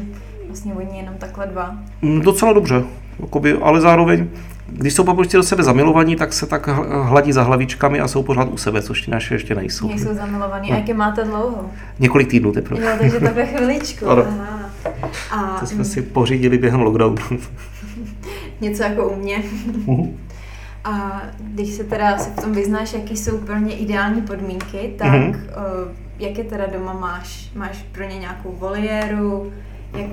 [0.47, 1.77] vlastně oni jenom takhle dva?
[2.03, 2.83] Mm, docela dobře,
[3.21, 4.29] jakoby, ale zároveň,
[4.69, 6.69] když jsou papoušci do sebe zamilovaní, tak se tak
[7.03, 9.89] hladí za hlavičkami a jsou pořád u sebe, což ti naše ještě nejsou.
[9.89, 10.71] Nejsou zamilovaní.
[10.71, 10.77] No.
[10.77, 11.71] A jaké máte dlouho?
[11.99, 12.85] Několik týdnů teprve.
[12.85, 14.11] Jo, takže takhle chviličku.
[15.31, 17.39] A, to jsme si pořídili během lockdownu.
[18.61, 19.43] Něco jako u mě.
[20.85, 25.09] A když se teda se v tom vyznáš, jaký jsou pro ně ideální podmínky, tak
[25.09, 25.31] mm-hmm.
[25.31, 27.51] uh, jak je teda doma máš?
[27.55, 29.53] Máš pro ně nějakou voliéru?
[29.99, 30.11] Jak...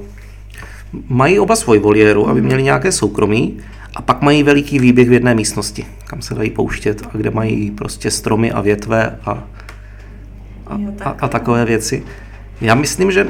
[1.10, 3.58] Mají oba svoji voliéru, aby měli nějaké soukromí.
[3.96, 7.72] A pak mají veliký výběh v jedné místnosti, kam se dají pouštět a kde mají
[7.72, 9.32] prostě stromy a větve a,
[10.68, 11.08] a, jo, tak.
[11.08, 12.04] a, a takové věci.
[12.62, 13.28] Já myslím, že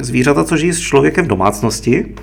[0.00, 2.14] zvířata, co žijí s člověkem v domácnosti,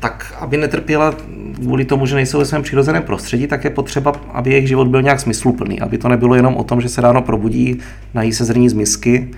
[0.00, 1.14] tak aby netrpěla
[1.62, 5.02] kvůli tomu, že nejsou ve svém přirozeném prostředí, tak je potřeba, aby jejich život byl
[5.02, 5.80] nějak smysluplný.
[5.80, 7.78] Aby to nebylo jenom o tom, že se ráno probudí,
[8.14, 9.30] nají se zrní z misky,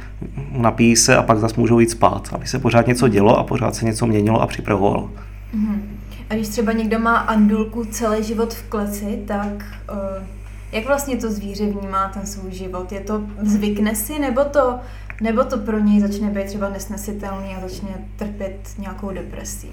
[0.52, 2.28] napijí se a pak zase můžou jít spát.
[2.32, 5.10] Aby se pořád něco dělo a pořád se něco měnilo a připravovalo.
[5.54, 5.78] Mm-hmm.
[6.30, 10.24] A když třeba někdo má andulku celý život v kleci, tak uh,
[10.72, 12.92] jak vlastně to zvíře vnímá ten svůj život?
[12.92, 14.78] Je to zvykne si, nebo to,
[15.22, 19.70] nebo to pro něj začne být třeba nesnesitelný a začne trpět nějakou depresí?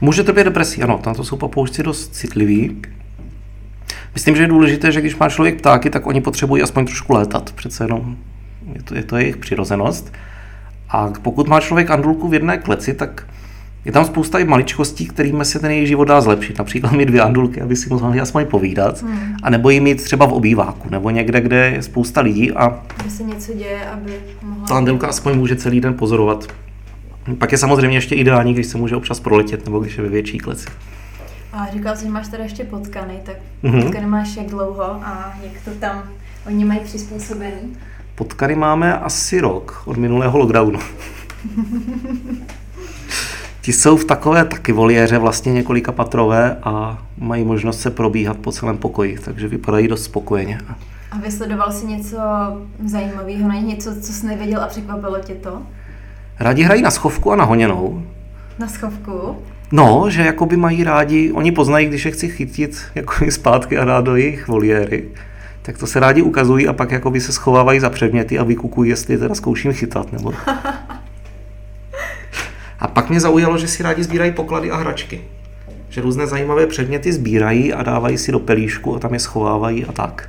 [0.00, 2.82] Může to být depresí, ano, na to jsou papoušci dost citliví.
[4.14, 7.52] Myslím, že je důležité, že když má člověk ptáky, tak oni potřebují aspoň trošku létat.
[7.52, 8.16] Přece jenom
[8.72, 10.12] je to, je to jejich přirozenost.
[10.88, 13.26] A pokud má člověk andulku v jedné kleci, tak
[13.84, 16.58] Je tam spousta i maličkostí, kterými se ten jejich život dá zlepšit.
[16.58, 19.02] Například mít dvě andulky, aby si mohli aspoň povídat.
[19.02, 19.36] Hmm.
[19.42, 23.10] A nebo ji mít třeba v obýváku, nebo někde, kde je spousta lidí a Kde
[23.10, 24.12] se něco děje, aby
[24.42, 24.66] mohla...
[24.66, 26.46] ta andulka aspoň může celý den pozorovat.
[27.38, 30.38] Pak je samozřejmě ještě ideální, když se může občas proletět, nebo když je ve větší
[30.38, 30.66] kleci.
[31.52, 33.82] A říkal jsi, že máš tady ještě potkany, tak Mhm.
[33.82, 36.02] potkany máš jak dlouho a jak to tam
[36.46, 37.76] oni mají přizpůsobený?
[38.14, 40.78] Potkany máme asi rok od minulého lockdownu.
[43.62, 48.52] Ti jsou v takové taky voliéře, vlastně několika patrové a mají možnost se probíhat po
[48.52, 50.60] celém pokoji, takže vypadají dost spokojeně.
[51.10, 52.18] A vysledoval jsi něco
[52.84, 55.62] zajímavého, nich něco, co jsi nevěděl a překvapilo tě to?
[56.40, 58.02] Rádi hrají na schovku a na honěnou.
[58.58, 59.36] Na schovku?
[59.72, 64.04] No, že jakoby mají rádi, oni poznají, když je chci chytit jako zpátky a dát
[64.04, 65.04] do jejich voliéry,
[65.62, 69.14] tak to se rádi ukazují a pak jakoby se schovávají za předměty a vykukují, jestli
[69.14, 70.12] je teda zkouším chytat.
[70.12, 70.32] Nebo...
[72.80, 75.20] A pak mě zaujalo, že si rádi sbírají poklady a hračky.
[75.88, 79.92] Že různé zajímavé předměty sbírají a dávají si do pelíšku a tam je schovávají a
[79.92, 80.28] tak.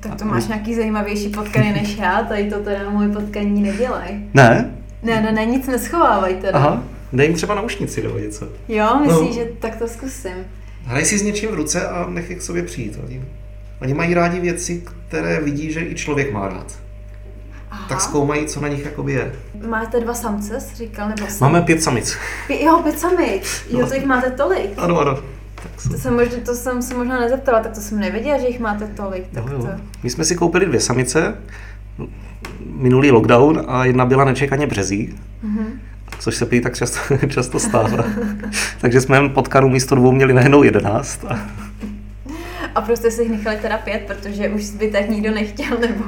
[0.00, 4.30] Tak to máš nějaký zajímavější potkany než já, tady to teda moje potkaní nedělají.
[4.34, 4.70] Ne?
[5.06, 6.58] Ne, ne, ne, nic neschovávají teda.
[6.58, 6.82] Aha.
[7.12, 8.48] Dej jim třeba naušnici nebo něco.
[8.68, 9.42] Jo, myslíš, No.
[9.42, 10.32] že tak to zkusím.
[10.84, 12.98] Hraj si s něčím v ruce a nech je k sobě přijít.
[13.04, 13.24] Oni,
[13.82, 16.72] oni mají rádi věci, které vidí, že i člověk má rád.
[17.70, 17.86] Aha.
[17.88, 19.32] Tak zkoumají, co na nich jakoby je.
[19.68, 21.52] Máte dva samce, jsi říkal, nebo sam?
[21.52, 22.16] Máme pět samic.
[22.48, 23.62] Pě- Jo, pět samic.
[23.70, 24.70] Jo, to jich máte tolik.
[24.76, 25.14] Ano, ano.
[25.62, 25.90] Tak jsou.
[25.90, 28.86] To jsem, možná, to jsem se možná nezeptala, tak to jsem nevěděla, že jich máte
[28.86, 29.24] tolik.
[29.34, 29.58] Tak Jo, jo.
[29.62, 29.68] to...
[30.02, 31.34] My jsme si koupili dvě samice,
[32.76, 35.66] minulý lockdown a jedna byla nečekaně březí, Mhm.
[36.18, 38.04] což se prý tak často, často stává.
[38.80, 41.24] Takže jsme potkaru místo dvou měli najednou jedenáct.
[41.28, 41.38] A
[42.74, 46.04] A prostě si jich nechali teda pět, protože už zbytek nikdo nechtěl, nebo...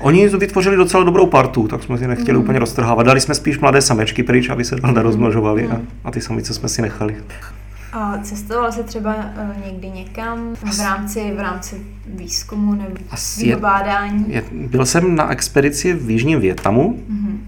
[0.00, 2.42] Oni vytvořili docela dobrou partu, tak jsme si nechtěli Mhm.
[2.42, 3.06] úplně roztrhávat.
[3.06, 6.68] Dali jsme spíš mladé samečky pryč, aby se dál nerozmnožovali a, a ty samice jsme
[6.68, 7.16] si nechali.
[7.92, 13.54] A cestoval jsi třeba uh, někdy někam v rámci, v rámci výzkumu nebo Asi je-
[13.56, 14.24] vybádání?
[14.28, 17.40] Je, byl jsem na expedici v Jižním Větnamu, Mhm.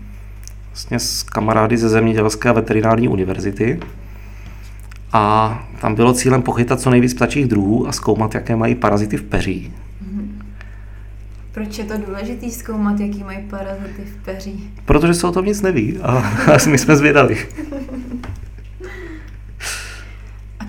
[0.70, 3.80] vlastně s kamarády ze Zemědělské a veterinární univerzity.
[5.12, 9.22] A tam bylo cílem pochytat co nejvíc ptačích druhů a zkoumat, jaké mají parazity v
[9.22, 9.72] peří.
[11.52, 14.70] Proč je to důležité zkoumat, jaký mají parazity v peří?
[14.84, 17.38] Protože se o tom nic neví a, a my jsme zvědali.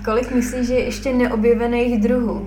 [0.06, 2.46] Kolik myslíš, že je ještě neobjevených druhů?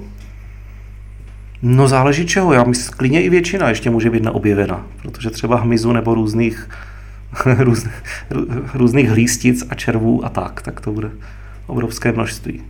[1.62, 5.92] No záleží čeho, já myslím, klidně i většina ještě může být neobjevena, protože třeba hmyzu
[5.92, 6.70] nebo různých,
[7.58, 7.88] růz,
[8.30, 11.12] rů- různých hlístic a červů a tak, tak to bude
[11.68, 12.62] obrovské množství.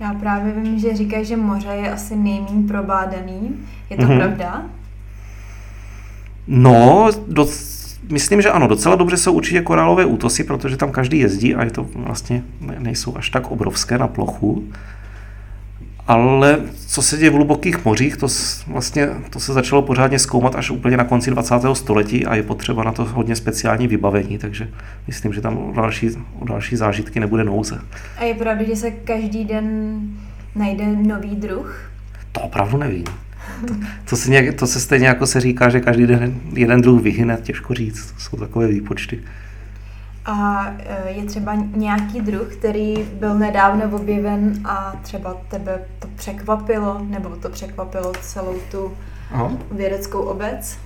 [0.00, 3.50] Já právě vím, že říkají, že moře je asi nejméně probádaný.
[3.90, 4.18] Je to Mhm.
[4.18, 4.62] pravda?
[6.46, 7.79] No, doc,
[8.10, 11.70] myslím, že ano, docela dobře jsou určitě korálové útosy, protože tam každý jezdí a je
[11.70, 14.64] to vlastně ne, nejsou až tak obrovské na plochu.
[16.06, 18.26] Ale co se děje v hlubokých mořích, to,
[18.66, 21.54] vlastně, to se začalo pořádně zkoumat až úplně na konci 20.
[21.72, 24.68] století a je potřeba na to hodně speciální vybavení, takže
[25.06, 27.80] myslím, že tam o další, o další zážitky nebude nouze.
[28.18, 30.00] A je pravda, že se každý den
[30.54, 31.90] najde nový druh?
[32.32, 33.04] To opravdu nevím.
[33.68, 33.74] To,
[34.10, 37.38] to, se nějak, to se stejně jako se říká, že každý den jeden druh vyhyne,
[37.42, 39.20] těžko říct, to jsou takové výpočty.
[40.24, 47.06] A e, je třeba nějaký druh, který byl nedávno objeven a třeba tebe to překvapilo,
[47.08, 48.92] nebo to překvapilo celou tu
[49.30, 49.52] Aha.
[49.70, 50.78] vědeckou obec?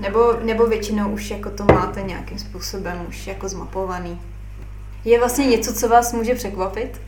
[0.00, 4.20] Nebo, nebo většinou už jako to máte nějakým způsobem už jako zmapovaný?
[5.04, 7.00] Je vlastně něco, co vás může překvapit?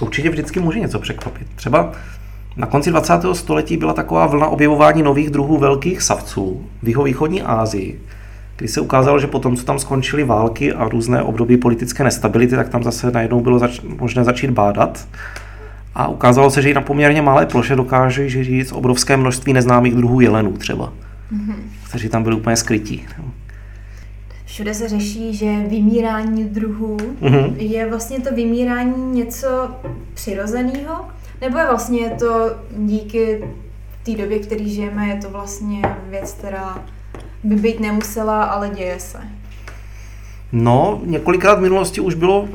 [0.00, 1.46] Určitě vždycky může něco překvapit.
[1.54, 1.92] Třeba
[2.56, 3.12] na konci 20.
[3.32, 8.00] století byla taková vlna objevování nových druhů velkých savců v jihovýchodní Asii,
[8.56, 12.68] kdy se ukázalo, že potom, co tam skončily války a různé období politické nestability, tak
[12.68, 15.08] tam zase najednou bylo zač- možné začít bádat.
[15.94, 20.20] A ukázalo se, že i na poměrně malé ploše dokáže žít obrovské množství neznámých druhů
[20.20, 20.92] jelenů třeba,
[21.88, 23.06] kteří tam byli úplně skrytí.
[24.44, 27.54] Všude se řeší, že vymírání druhů Mhm.
[27.56, 29.48] je vlastně to vymírání něco
[30.14, 30.94] přirozeného,
[31.44, 33.44] nebo je vlastně to díky
[34.02, 36.78] té době, v které žijeme, je to vlastně věc, která
[37.44, 39.18] by být nemusela, ale děje se.
[40.52, 42.48] No, několikrát v minulosti už bylo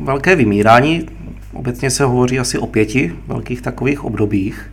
[0.00, 1.06] velké vymírání.
[1.52, 4.70] Obecně se hovoří asi o pěti velkých takových obdobích.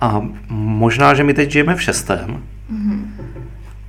[0.00, 2.42] A možná, že my teď žijeme v šestém.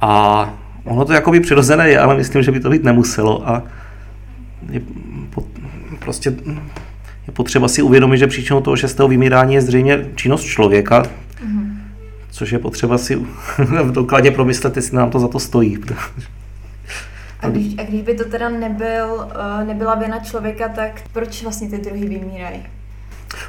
[0.01, 3.49] A ono to jakoby přirozené je, ale myslím, že by to být nemuselo.
[3.49, 3.63] A
[4.69, 4.81] je,
[5.99, 6.33] prostě
[7.31, 11.03] je potřeba si uvědomit, že příčinou toho šestého vymírání je zřejmě činnost člověka,
[12.31, 13.15] což je potřeba si
[13.83, 15.77] v dokladě promyslet, jestli nám to za to stojí.
[17.39, 21.69] A když, a když by to teda nebyl, uh, nebyla vina člověka, tak proč vlastně
[21.69, 22.65] ty druhy vymírají?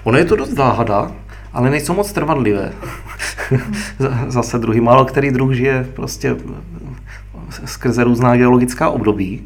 [0.05, 1.12] Ono je to dost záhada,
[1.53, 2.72] ale nejsou moc trvanlivé.
[4.28, 6.37] Zase druhý, málo který druh žije prostě
[7.64, 9.45] skrze různá geologická období.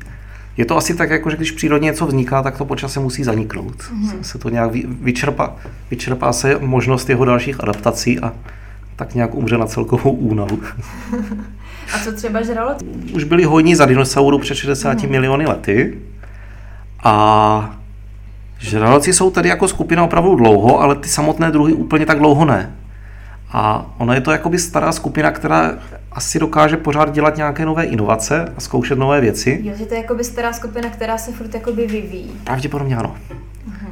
[0.57, 3.77] Je to asi tak, jako že když přírodně něco vzniká, tak to počasem musí zaniknout.
[3.77, 4.21] Mm-hmm.
[4.21, 5.57] Se to nějak vyčerpá,
[5.91, 8.33] vyčerpá se možnost jeho dalších adaptací a
[8.97, 10.61] tak nějak umře na celkovou únavu.
[11.95, 12.85] a co třeba žraloci?
[13.13, 15.11] Už byli hojní za dinosaurů před 60 mm-hmm.
[15.11, 15.99] miliony lety
[17.03, 17.79] a
[18.59, 22.77] žraloci jsou tady jako skupina opravdu dlouho, ale ty samotné druhy úplně tak dlouho ne.
[23.53, 25.79] A ona je to jakoby stará skupina, která
[26.13, 29.61] asi dokáže pořád dělat nějaké nové inovace a zkoušet nové věci.
[29.63, 32.33] Jo, že to je jakoby stará skupina, která se furt jakoby vyvíjí.
[32.45, 33.17] Pravděpodobně ano.
[33.69, 33.89] Uh-huh.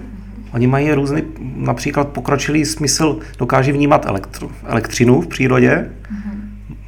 [0.52, 1.22] Oni mají různý,
[1.56, 6.38] například pokročilý smysl, dokáží vnímat elektru, elektřinu v přírodě, uh-huh.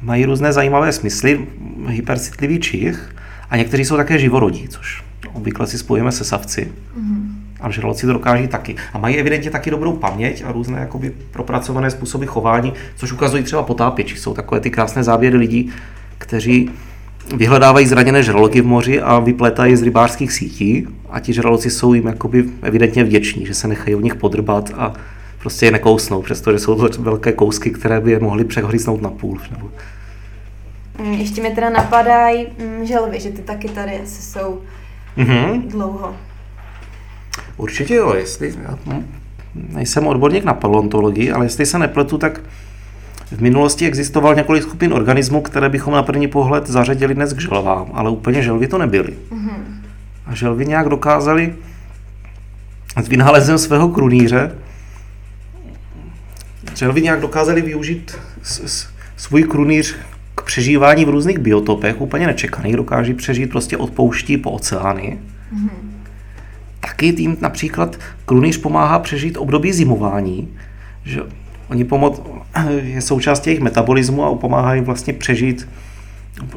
[0.01, 1.47] mají různé zajímavé smysly,
[1.87, 3.15] hypercitlivý čich
[3.49, 5.03] a někteří jsou také živorodí, což
[5.33, 6.71] obvykle si spojíme se savci.
[6.99, 7.36] Uh-huh.
[7.61, 8.75] A žraloci to dokáží taky.
[8.93, 13.63] A mají evidentně taky dobrou paměť a různé jakoby propracované způsoby chování, což ukazují třeba
[13.63, 14.17] potápěči.
[14.17, 15.71] Jsou takové ty krásné záběry lidí,
[16.17, 16.71] kteří
[17.35, 22.07] vyhledávají zraněné žraloky v moři a vyplétají z rybářských sítí a ti žraloci jsou jim
[22.07, 24.93] jakoby evidentně vděční, že se nechají u nich podrbat a
[25.39, 29.39] prostě je nekousnou, přestože jsou to velké kousky, které by je mohly přehoriznout na půl.
[29.51, 29.69] Nebo...
[31.03, 34.61] Mm, ještě mi teda napadají mm, želvy, že ty taky tady asi jsou
[35.17, 35.67] mm-hmm.
[35.67, 36.15] dlouho.
[37.57, 38.77] Určitě jo, jestli, já
[39.55, 42.41] nejsem odborník na paleontologii, ale jestli se nepletu, tak
[43.31, 47.87] v minulosti existoval několik skupin organismů, které bychom na první pohled zařadili dnes k želvám,
[47.93, 49.13] ale úplně želvy to nebyly.
[49.31, 49.57] Mm-hmm.
[50.25, 51.55] A želvy nějak dokázali
[53.03, 54.51] s vynálezem svého krunýře
[56.77, 58.17] želvy nějak dokázali využít
[59.17, 59.95] svůj krunýř
[60.35, 65.19] k přežívání v různých biotopech, úplně nečekaných, dokáží přežít prostě od pouští po oceány.
[65.53, 65.86] Mm-hmm.
[66.87, 70.47] Taky tím například krunýř pomáhá přežít období zimování,
[71.03, 71.21] že
[71.69, 72.21] oni pomoc,
[72.81, 75.67] je součástí jejich metabolismu a pomáhají vlastně přežít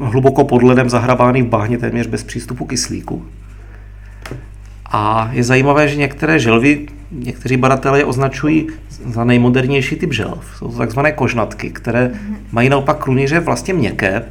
[0.01, 3.25] hluboko pod ledem zahrabáný v bahně téměř bez přístupu kyslíku.
[4.85, 10.55] A je zajímavé, že některé želvy, někteří badatelé je označují za nejmodernější typ želv.
[10.57, 12.11] Jsou to takzvané kožnatky, které
[12.51, 14.23] mají naopak krunýře vlastně měkké,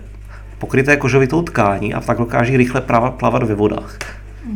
[0.58, 2.80] pokryté kožovitou tkání a tak dokáží rychle
[3.16, 3.98] plavat ve vodách.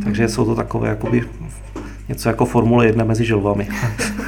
[0.04, 1.24] Takže jsou to takové jakoby
[2.08, 3.68] něco jako Formule 1 mezi želvami.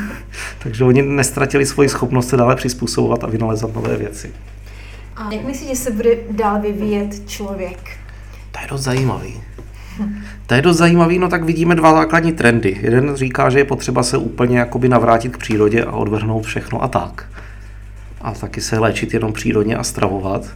[0.59, 4.33] Takže oni nestratili svoji schopnost se dále přizpůsobovat a vynalezat nové věci.
[5.17, 7.99] A jak myslíš, že se bude dál vyvíjet člověk?
[8.53, 9.35] To je dost zajímavý.
[10.47, 12.79] To je dost zajímavý, no tak vidíme dva základní trendy.
[12.83, 16.89] Jeden říká, že je potřeba se úplně jakoby navrátit k přírodě a odvrhnout všechno a
[16.89, 17.29] tak.
[18.21, 20.47] A taky se léčit jenom přírodně a stravovat.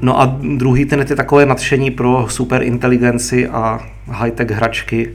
[0.00, 5.10] No a druhý ten je takové nadšení pro superinteligenci a high-tech hračky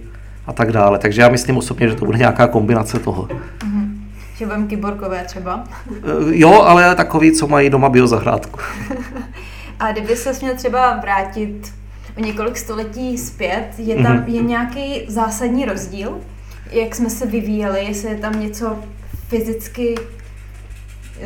[0.47, 0.99] a tak dále.
[0.99, 3.23] Takže já myslím osobně, že to bude nějaká kombinace toho.
[3.23, 3.89] Mm-hmm.
[4.37, 5.63] Že budeme kyborgové třeba?
[5.91, 8.59] Eh, jo, ale takový, co mají doma biozahrádku.
[9.79, 11.73] a kdyby se měl třeba vrátit
[12.17, 14.33] o několik století zpět, je tam mm-hmm.
[14.33, 16.19] je nějaký zásadní rozdíl?
[16.71, 18.79] Jak jsme se vyvíjeli, jestli je tam něco
[19.27, 19.95] fyzicky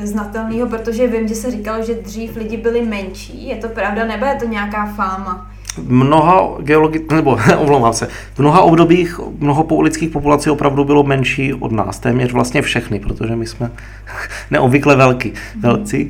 [0.04, 3.48] znatelného, protože vím, že se říkalo, že dřív lidi byli menší.
[3.48, 5.52] Je to pravda, nebo je to nějaká fáma?
[5.84, 11.72] mnoha geologi- nebo omlouvám se, v mnoha obdobích mnoho lidských populací opravdu bylo menší od
[11.72, 13.72] nás, téměř vlastně všechny, protože my jsme
[14.52, 16.10] neobvykle velký, velcí.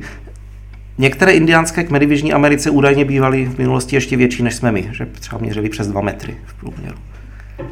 [0.98, 4.88] Některé indiánské kmeny v Jižní Americe údajně bývaly v minulosti ještě větší než jsme my,
[4.92, 6.96] že třeba měřili přes 2 metry v průměru.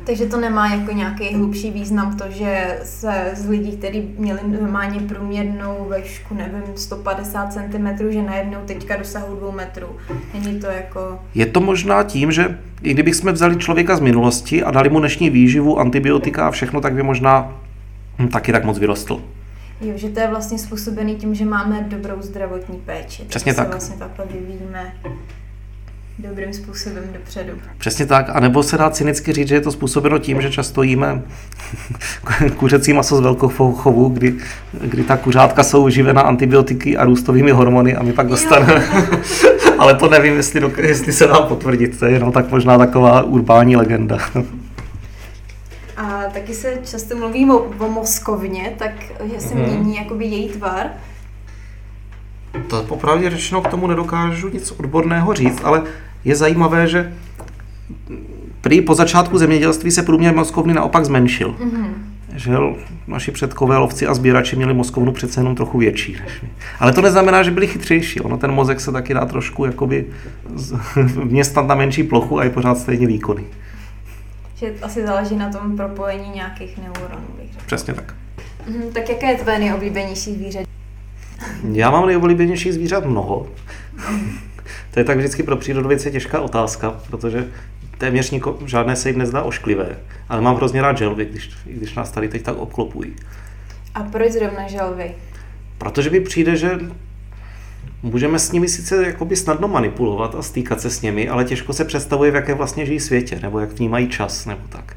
[0.05, 5.01] Takže to nemá jako nějaký hlubší význam to, že se z lidí, kteří měli normálně
[5.01, 9.87] průměrnou vešku, nevím, 150 cm, že najednou teďka dosahují 2 metrů.
[10.35, 11.18] Není to jako...
[11.35, 15.30] Je to možná tím, že i kdybychom vzali člověka z minulosti a dali mu dnešní
[15.30, 17.61] výživu, antibiotika a všechno, tak by možná
[18.18, 19.22] hm, taky tak moc vyrostl.
[19.80, 23.24] Jo, že to je vlastně způsobený tím, že máme dobrou zdravotní péči.
[23.28, 23.64] Přesně tak.
[23.64, 24.95] Se vlastně takhle vyvíjíme
[26.19, 27.53] dobrým způsobem dopředu.
[27.79, 30.83] Přesně tak, a nebo se dá cynicky říct, že je to způsobeno tím, že často
[30.83, 31.23] jíme
[32.57, 34.35] kuřecí maso z velkochovu, kdy,
[34.81, 38.87] kdy ta kuřátka jsou živena antibiotiky a růstovými hormony a my pak dostaneme.
[39.79, 43.23] Ale to nevím, jestli, do, jestli se dá potvrdit, to je jenom tak možná taková
[43.23, 44.19] urbání legenda.
[45.97, 48.91] A taky se často mluví o, o moskovně, tak
[49.35, 49.65] že se mhm.
[49.65, 50.87] mění jakoby její tvar.
[52.69, 55.83] To popravdě řečeno k tomu nedokážu nic odborného říct, ale
[56.25, 57.13] je zajímavé, že
[58.61, 61.51] prý po začátku zemědělství se průměr mozkovny naopak zmenšil.
[61.59, 61.89] Mm-hmm.
[62.35, 62.53] že
[63.07, 66.13] naši předkové lovci a sběrači měli mozkovnu přece jenom trochu větší.
[66.13, 66.49] Než my.
[66.81, 68.21] Ale to neznamená, že byli chytřejší.
[68.21, 70.07] Ono ten mozek se taky dá trošku jakoby
[71.07, 73.45] vměstat na menší plochu a je pořád stejně výkonný.
[74.55, 77.27] Že asi záleží na tom propojení nějakých neuronů.
[77.67, 78.15] Přesně tak.
[78.69, 80.65] Mhm, tak jaké je tvé nejoblíbenější zvíře?
[81.72, 83.47] Já mám nejoblíbenější zvířat mnoho.
[84.91, 87.47] To je tak vždycky pro přírodovědce těžká otázka, protože
[87.99, 89.97] téměř niko, žádné se jim nezdá ošklivé.
[90.28, 93.16] Ale mám hrozně rád želvy, když, když nás tady teď tak obklopují.
[93.95, 95.14] A proč zrovna želvy?
[95.78, 96.78] Protože mi přijde, že
[98.03, 101.85] můžeme s nimi sice jakoby snadno manipulovat a stýkat se s nimi, ale těžko se
[101.85, 104.97] představuje, v jakém vlastně žijí světě, nebo jak vnímají čas, nebo tak.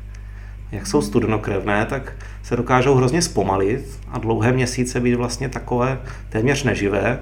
[0.71, 2.13] Jak jsou studenokrevné, tak
[2.43, 5.99] se dokážou hrozně zpomalit a dlouhé měsíce být vlastně takové
[6.29, 7.19] téměř neživé.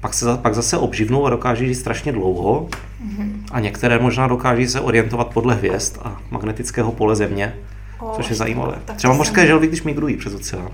[0.00, 2.68] Pak, se, pak zase obživnou a dokáží žít strašně dlouho.
[3.52, 7.54] A některé možná dokáží se orientovat podle hvězd a magnetického pole Země,
[8.00, 8.78] O, což je zajímavé.
[8.84, 10.68] tak Třeba mořské želvy, když migrují přes oceán.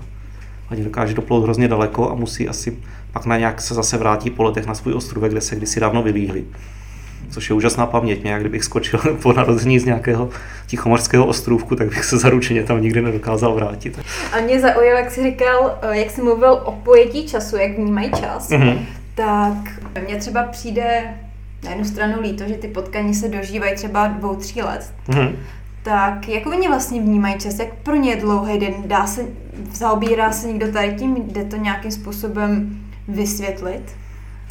[0.71, 2.77] Oni dokáží doplout hrozně daleko a musí asi
[3.11, 6.03] pak na nějak se zase vrátí po letech na svůj ostrůvek, kde se kdysi dávno
[6.03, 6.45] vylíhli.
[7.29, 8.21] Což je úžasná paměť.
[8.23, 10.29] Mě, jak kdybych skočil po narození z nějakého
[10.67, 13.99] tichomorského ostrůvku, tak bych se zaručeně tam nikdy nedokázal vrátit.
[14.33, 18.11] A mě zaujalo, jak jsi říkal, eh, jak jsi mluvil o pojetí času, jak vnímají
[18.11, 18.85] čas, Mhm.
[19.15, 19.53] tak
[20.07, 21.01] mně třeba přijde
[21.63, 24.93] na jednu stranu líto, že ty potkani se dožívají třeba dvou, tří let.
[25.07, 25.35] Mhm.
[25.83, 27.59] Tak jak oni vlastně vnímají čas?
[27.59, 28.73] Jak pro ně je dlouhý den?
[28.85, 29.21] Dá se,
[29.73, 31.15] zaobírá se někdo tady tím?
[31.27, 33.81] Jde to nějakým způsobem vysvětlit?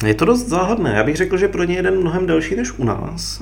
[0.05, 0.93] Je to dost záhadné.
[0.95, 3.41] Já bych řekl, že pro ně je jeden mnohem delší než u nás.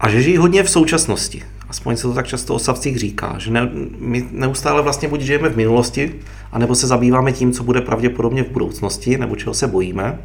[0.00, 1.42] A že žijí hodně v současnosti.
[1.68, 5.48] Aspoň se to tak často o savcích říká, že ne, my neustále vlastně buď žijeme
[5.48, 6.14] v minulosti,
[6.52, 10.18] anebo se zabýváme tím, co bude pravděpodobně v budoucnosti, nebo čeho se bojíme.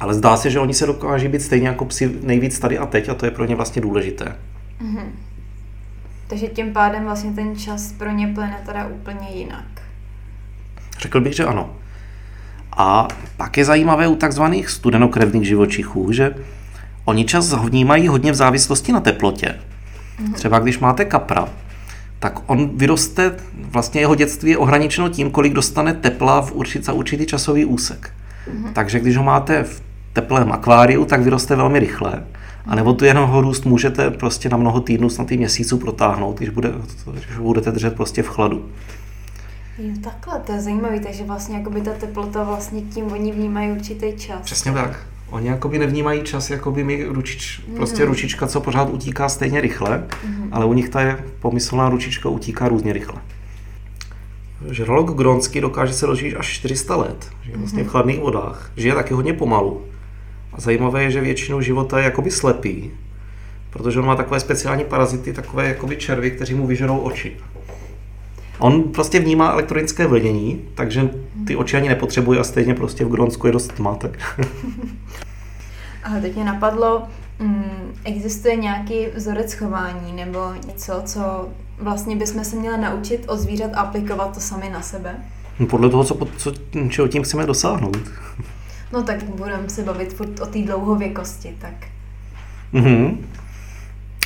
[0.00, 3.08] Ale zdá se, že oni se dokáží být stejně jako psi nejvíc tady a teď
[3.08, 4.36] a to je pro ně vlastně důležité.
[6.26, 9.82] Takže tím pádem vlastně ten čas pro ně plyne teda úplně jinak.
[10.98, 11.76] Řekl bych, že ano.
[12.76, 16.34] A pak je zajímavé u takzvaných studenokrevných živočichů, že
[17.04, 19.54] oni čas vnímají hodně v závislosti na teplotě.
[20.34, 21.48] Třeba když máte kapra,
[22.18, 26.92] tak on vyroste, vlastně jeho dětství je ohraničeno tím, kolik dostane tepla v určit, za
[26.92, 28.10] určitý časový úsek.
[28.72, 32.24] Takže když ho máte v teplém akváriu, tak vyroste velmi rychle.
[32.66, 36.36] A nebo tu jenom ho růst můžete prostě na mnoho týdnů, snad i měsíců protáhnout,
[36.38, 36.72] když, bude,
[37.12, 38.64] když ho budete držet prostě v chladu.
[39.80, 44.12] Jo, takhle, to je zajímavé, takže vlastně jakoby ta teplota vlastně tím oni vnímají určitý
[44.16, 44.40] čas.
[44.42, 45.06] Přesně tak.
[45.30, 50.06] Oni jakoby nevnímají čas, jako by mi ručič, prostě ručička, co pořád utíká stejně rychle,
[50.52, 53.20] ale u nich ta je pomyslná ručička utíká různě rychle.
[54.70, 59.14] Žralok gronský dokáže se dožít až 400 let, žije vlastně v chladných vodách, žije taky
[59.14, 59.82] hodně pomalu.
[60.52, 62.90] A zajímavé je, že většinou života je jakoby slepý,
[63.70, 67.36] protože on má takové speciální parazity, takové jakoby červy, kteří mu vyžerou oči.
[68.60, 71.10] On prostě vnímá elektronické vlnění, takže
[71.46, 74.40] ty oči ani nepotřebuje a stejně prostě v Grónsku je dost tma, tak
[76.04, 77.02] A teď mě napadlo,
[77.38, 81.48] mm, existuje nějaký vzorec chování nebo něco, co
[81.78, 85.16] vlastně bychom se měli naučit od zvířat aplikovat to sami na sebe?
[85.70, 86.52] podle toho, co, co,
[86.88, 87.98] čeho tím chceme dosáhnout.
[88.92, 91.74] No tak budeme se bavit furt o té dlouhověkosti, tak
[92.72, 93.26] Mhm.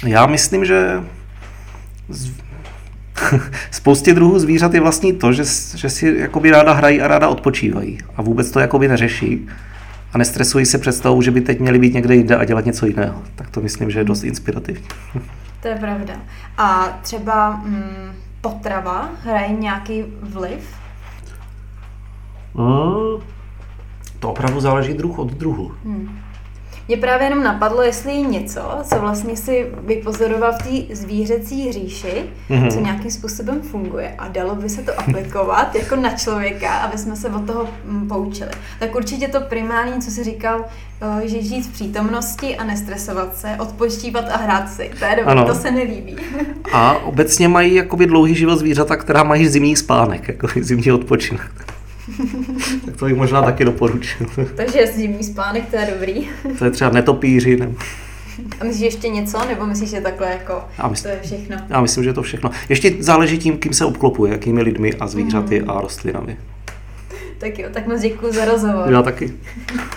[0.07, 1.05] Já myslím, že.
[3.71, 5.45] spoustě druhů zvířat je vlastní to, že,
[5.75, 9.49] že si jakoby ráda hrají a ráda odpočívají a vůbec to jakoby neřeší
[10.13, 13.23] a nestresují se představou, že by teď měli být někde jinde a dělat něco jiného.
[13.35, 14.89] Tak to myslím, že je dost inspirativní.
[15.61, 16.15] to je pravda.
[16.59, 20.77] A třeba mm, potrava hraje nějaký vliv?
[22.55, 23.21] No,
[24.19, 25.75] to opravdu záleží druh od druhu.
[26.89, 32.25] Mě právě jenom napadlo, jestli je něco, co vlastně si vypozoroval v té zvířecí říši,
[32.49, 32.71] Mhm.
[32.71, 37.17] co nějakým způsobem funguje a dalo by se to aplikovat jako na člověka, aby jsme
[37.17, 38.51] se od toho mm, poučili.
[38.79, 40.65] Tak určitě to primární, co jsi říkal,
[41.25, 44.91] eh, že žít v přítomnosti a nestresovat se, odpočívat a hrát si.
[44.99, 45.47] To je dobré, Ano.
[45.47, 46.17] to se nelíbí.
[46.73, 51.74] A obecně mají jakoby dlouhý život zvířata, která mají zimní spánek, jako zimní odpočinek.
[52.85, 54.27] tak to bych možná taky doporučil.
[54.57, 56.29] Takže zimní spánek, to je dobrý.
[56.59, 57.57] to je třeba netopíři.
[57.57, 57.75] Nebo...
[58.61, 61.57] A myslíš ještě něco, nebo myslíš, že takhle jako Já myslím- to je všechno?
[61.69, 62.51] Já myslím, že je to všechno.
[62.69, 66.37] Ještě záleží tím, kým se obklopuje, jakými lidmi a zvířaty a rostlinami.
[67.39, 68.93] Tak jo, tak moc děkuji za rozhovor.
[68.93, 69.33] Já taky.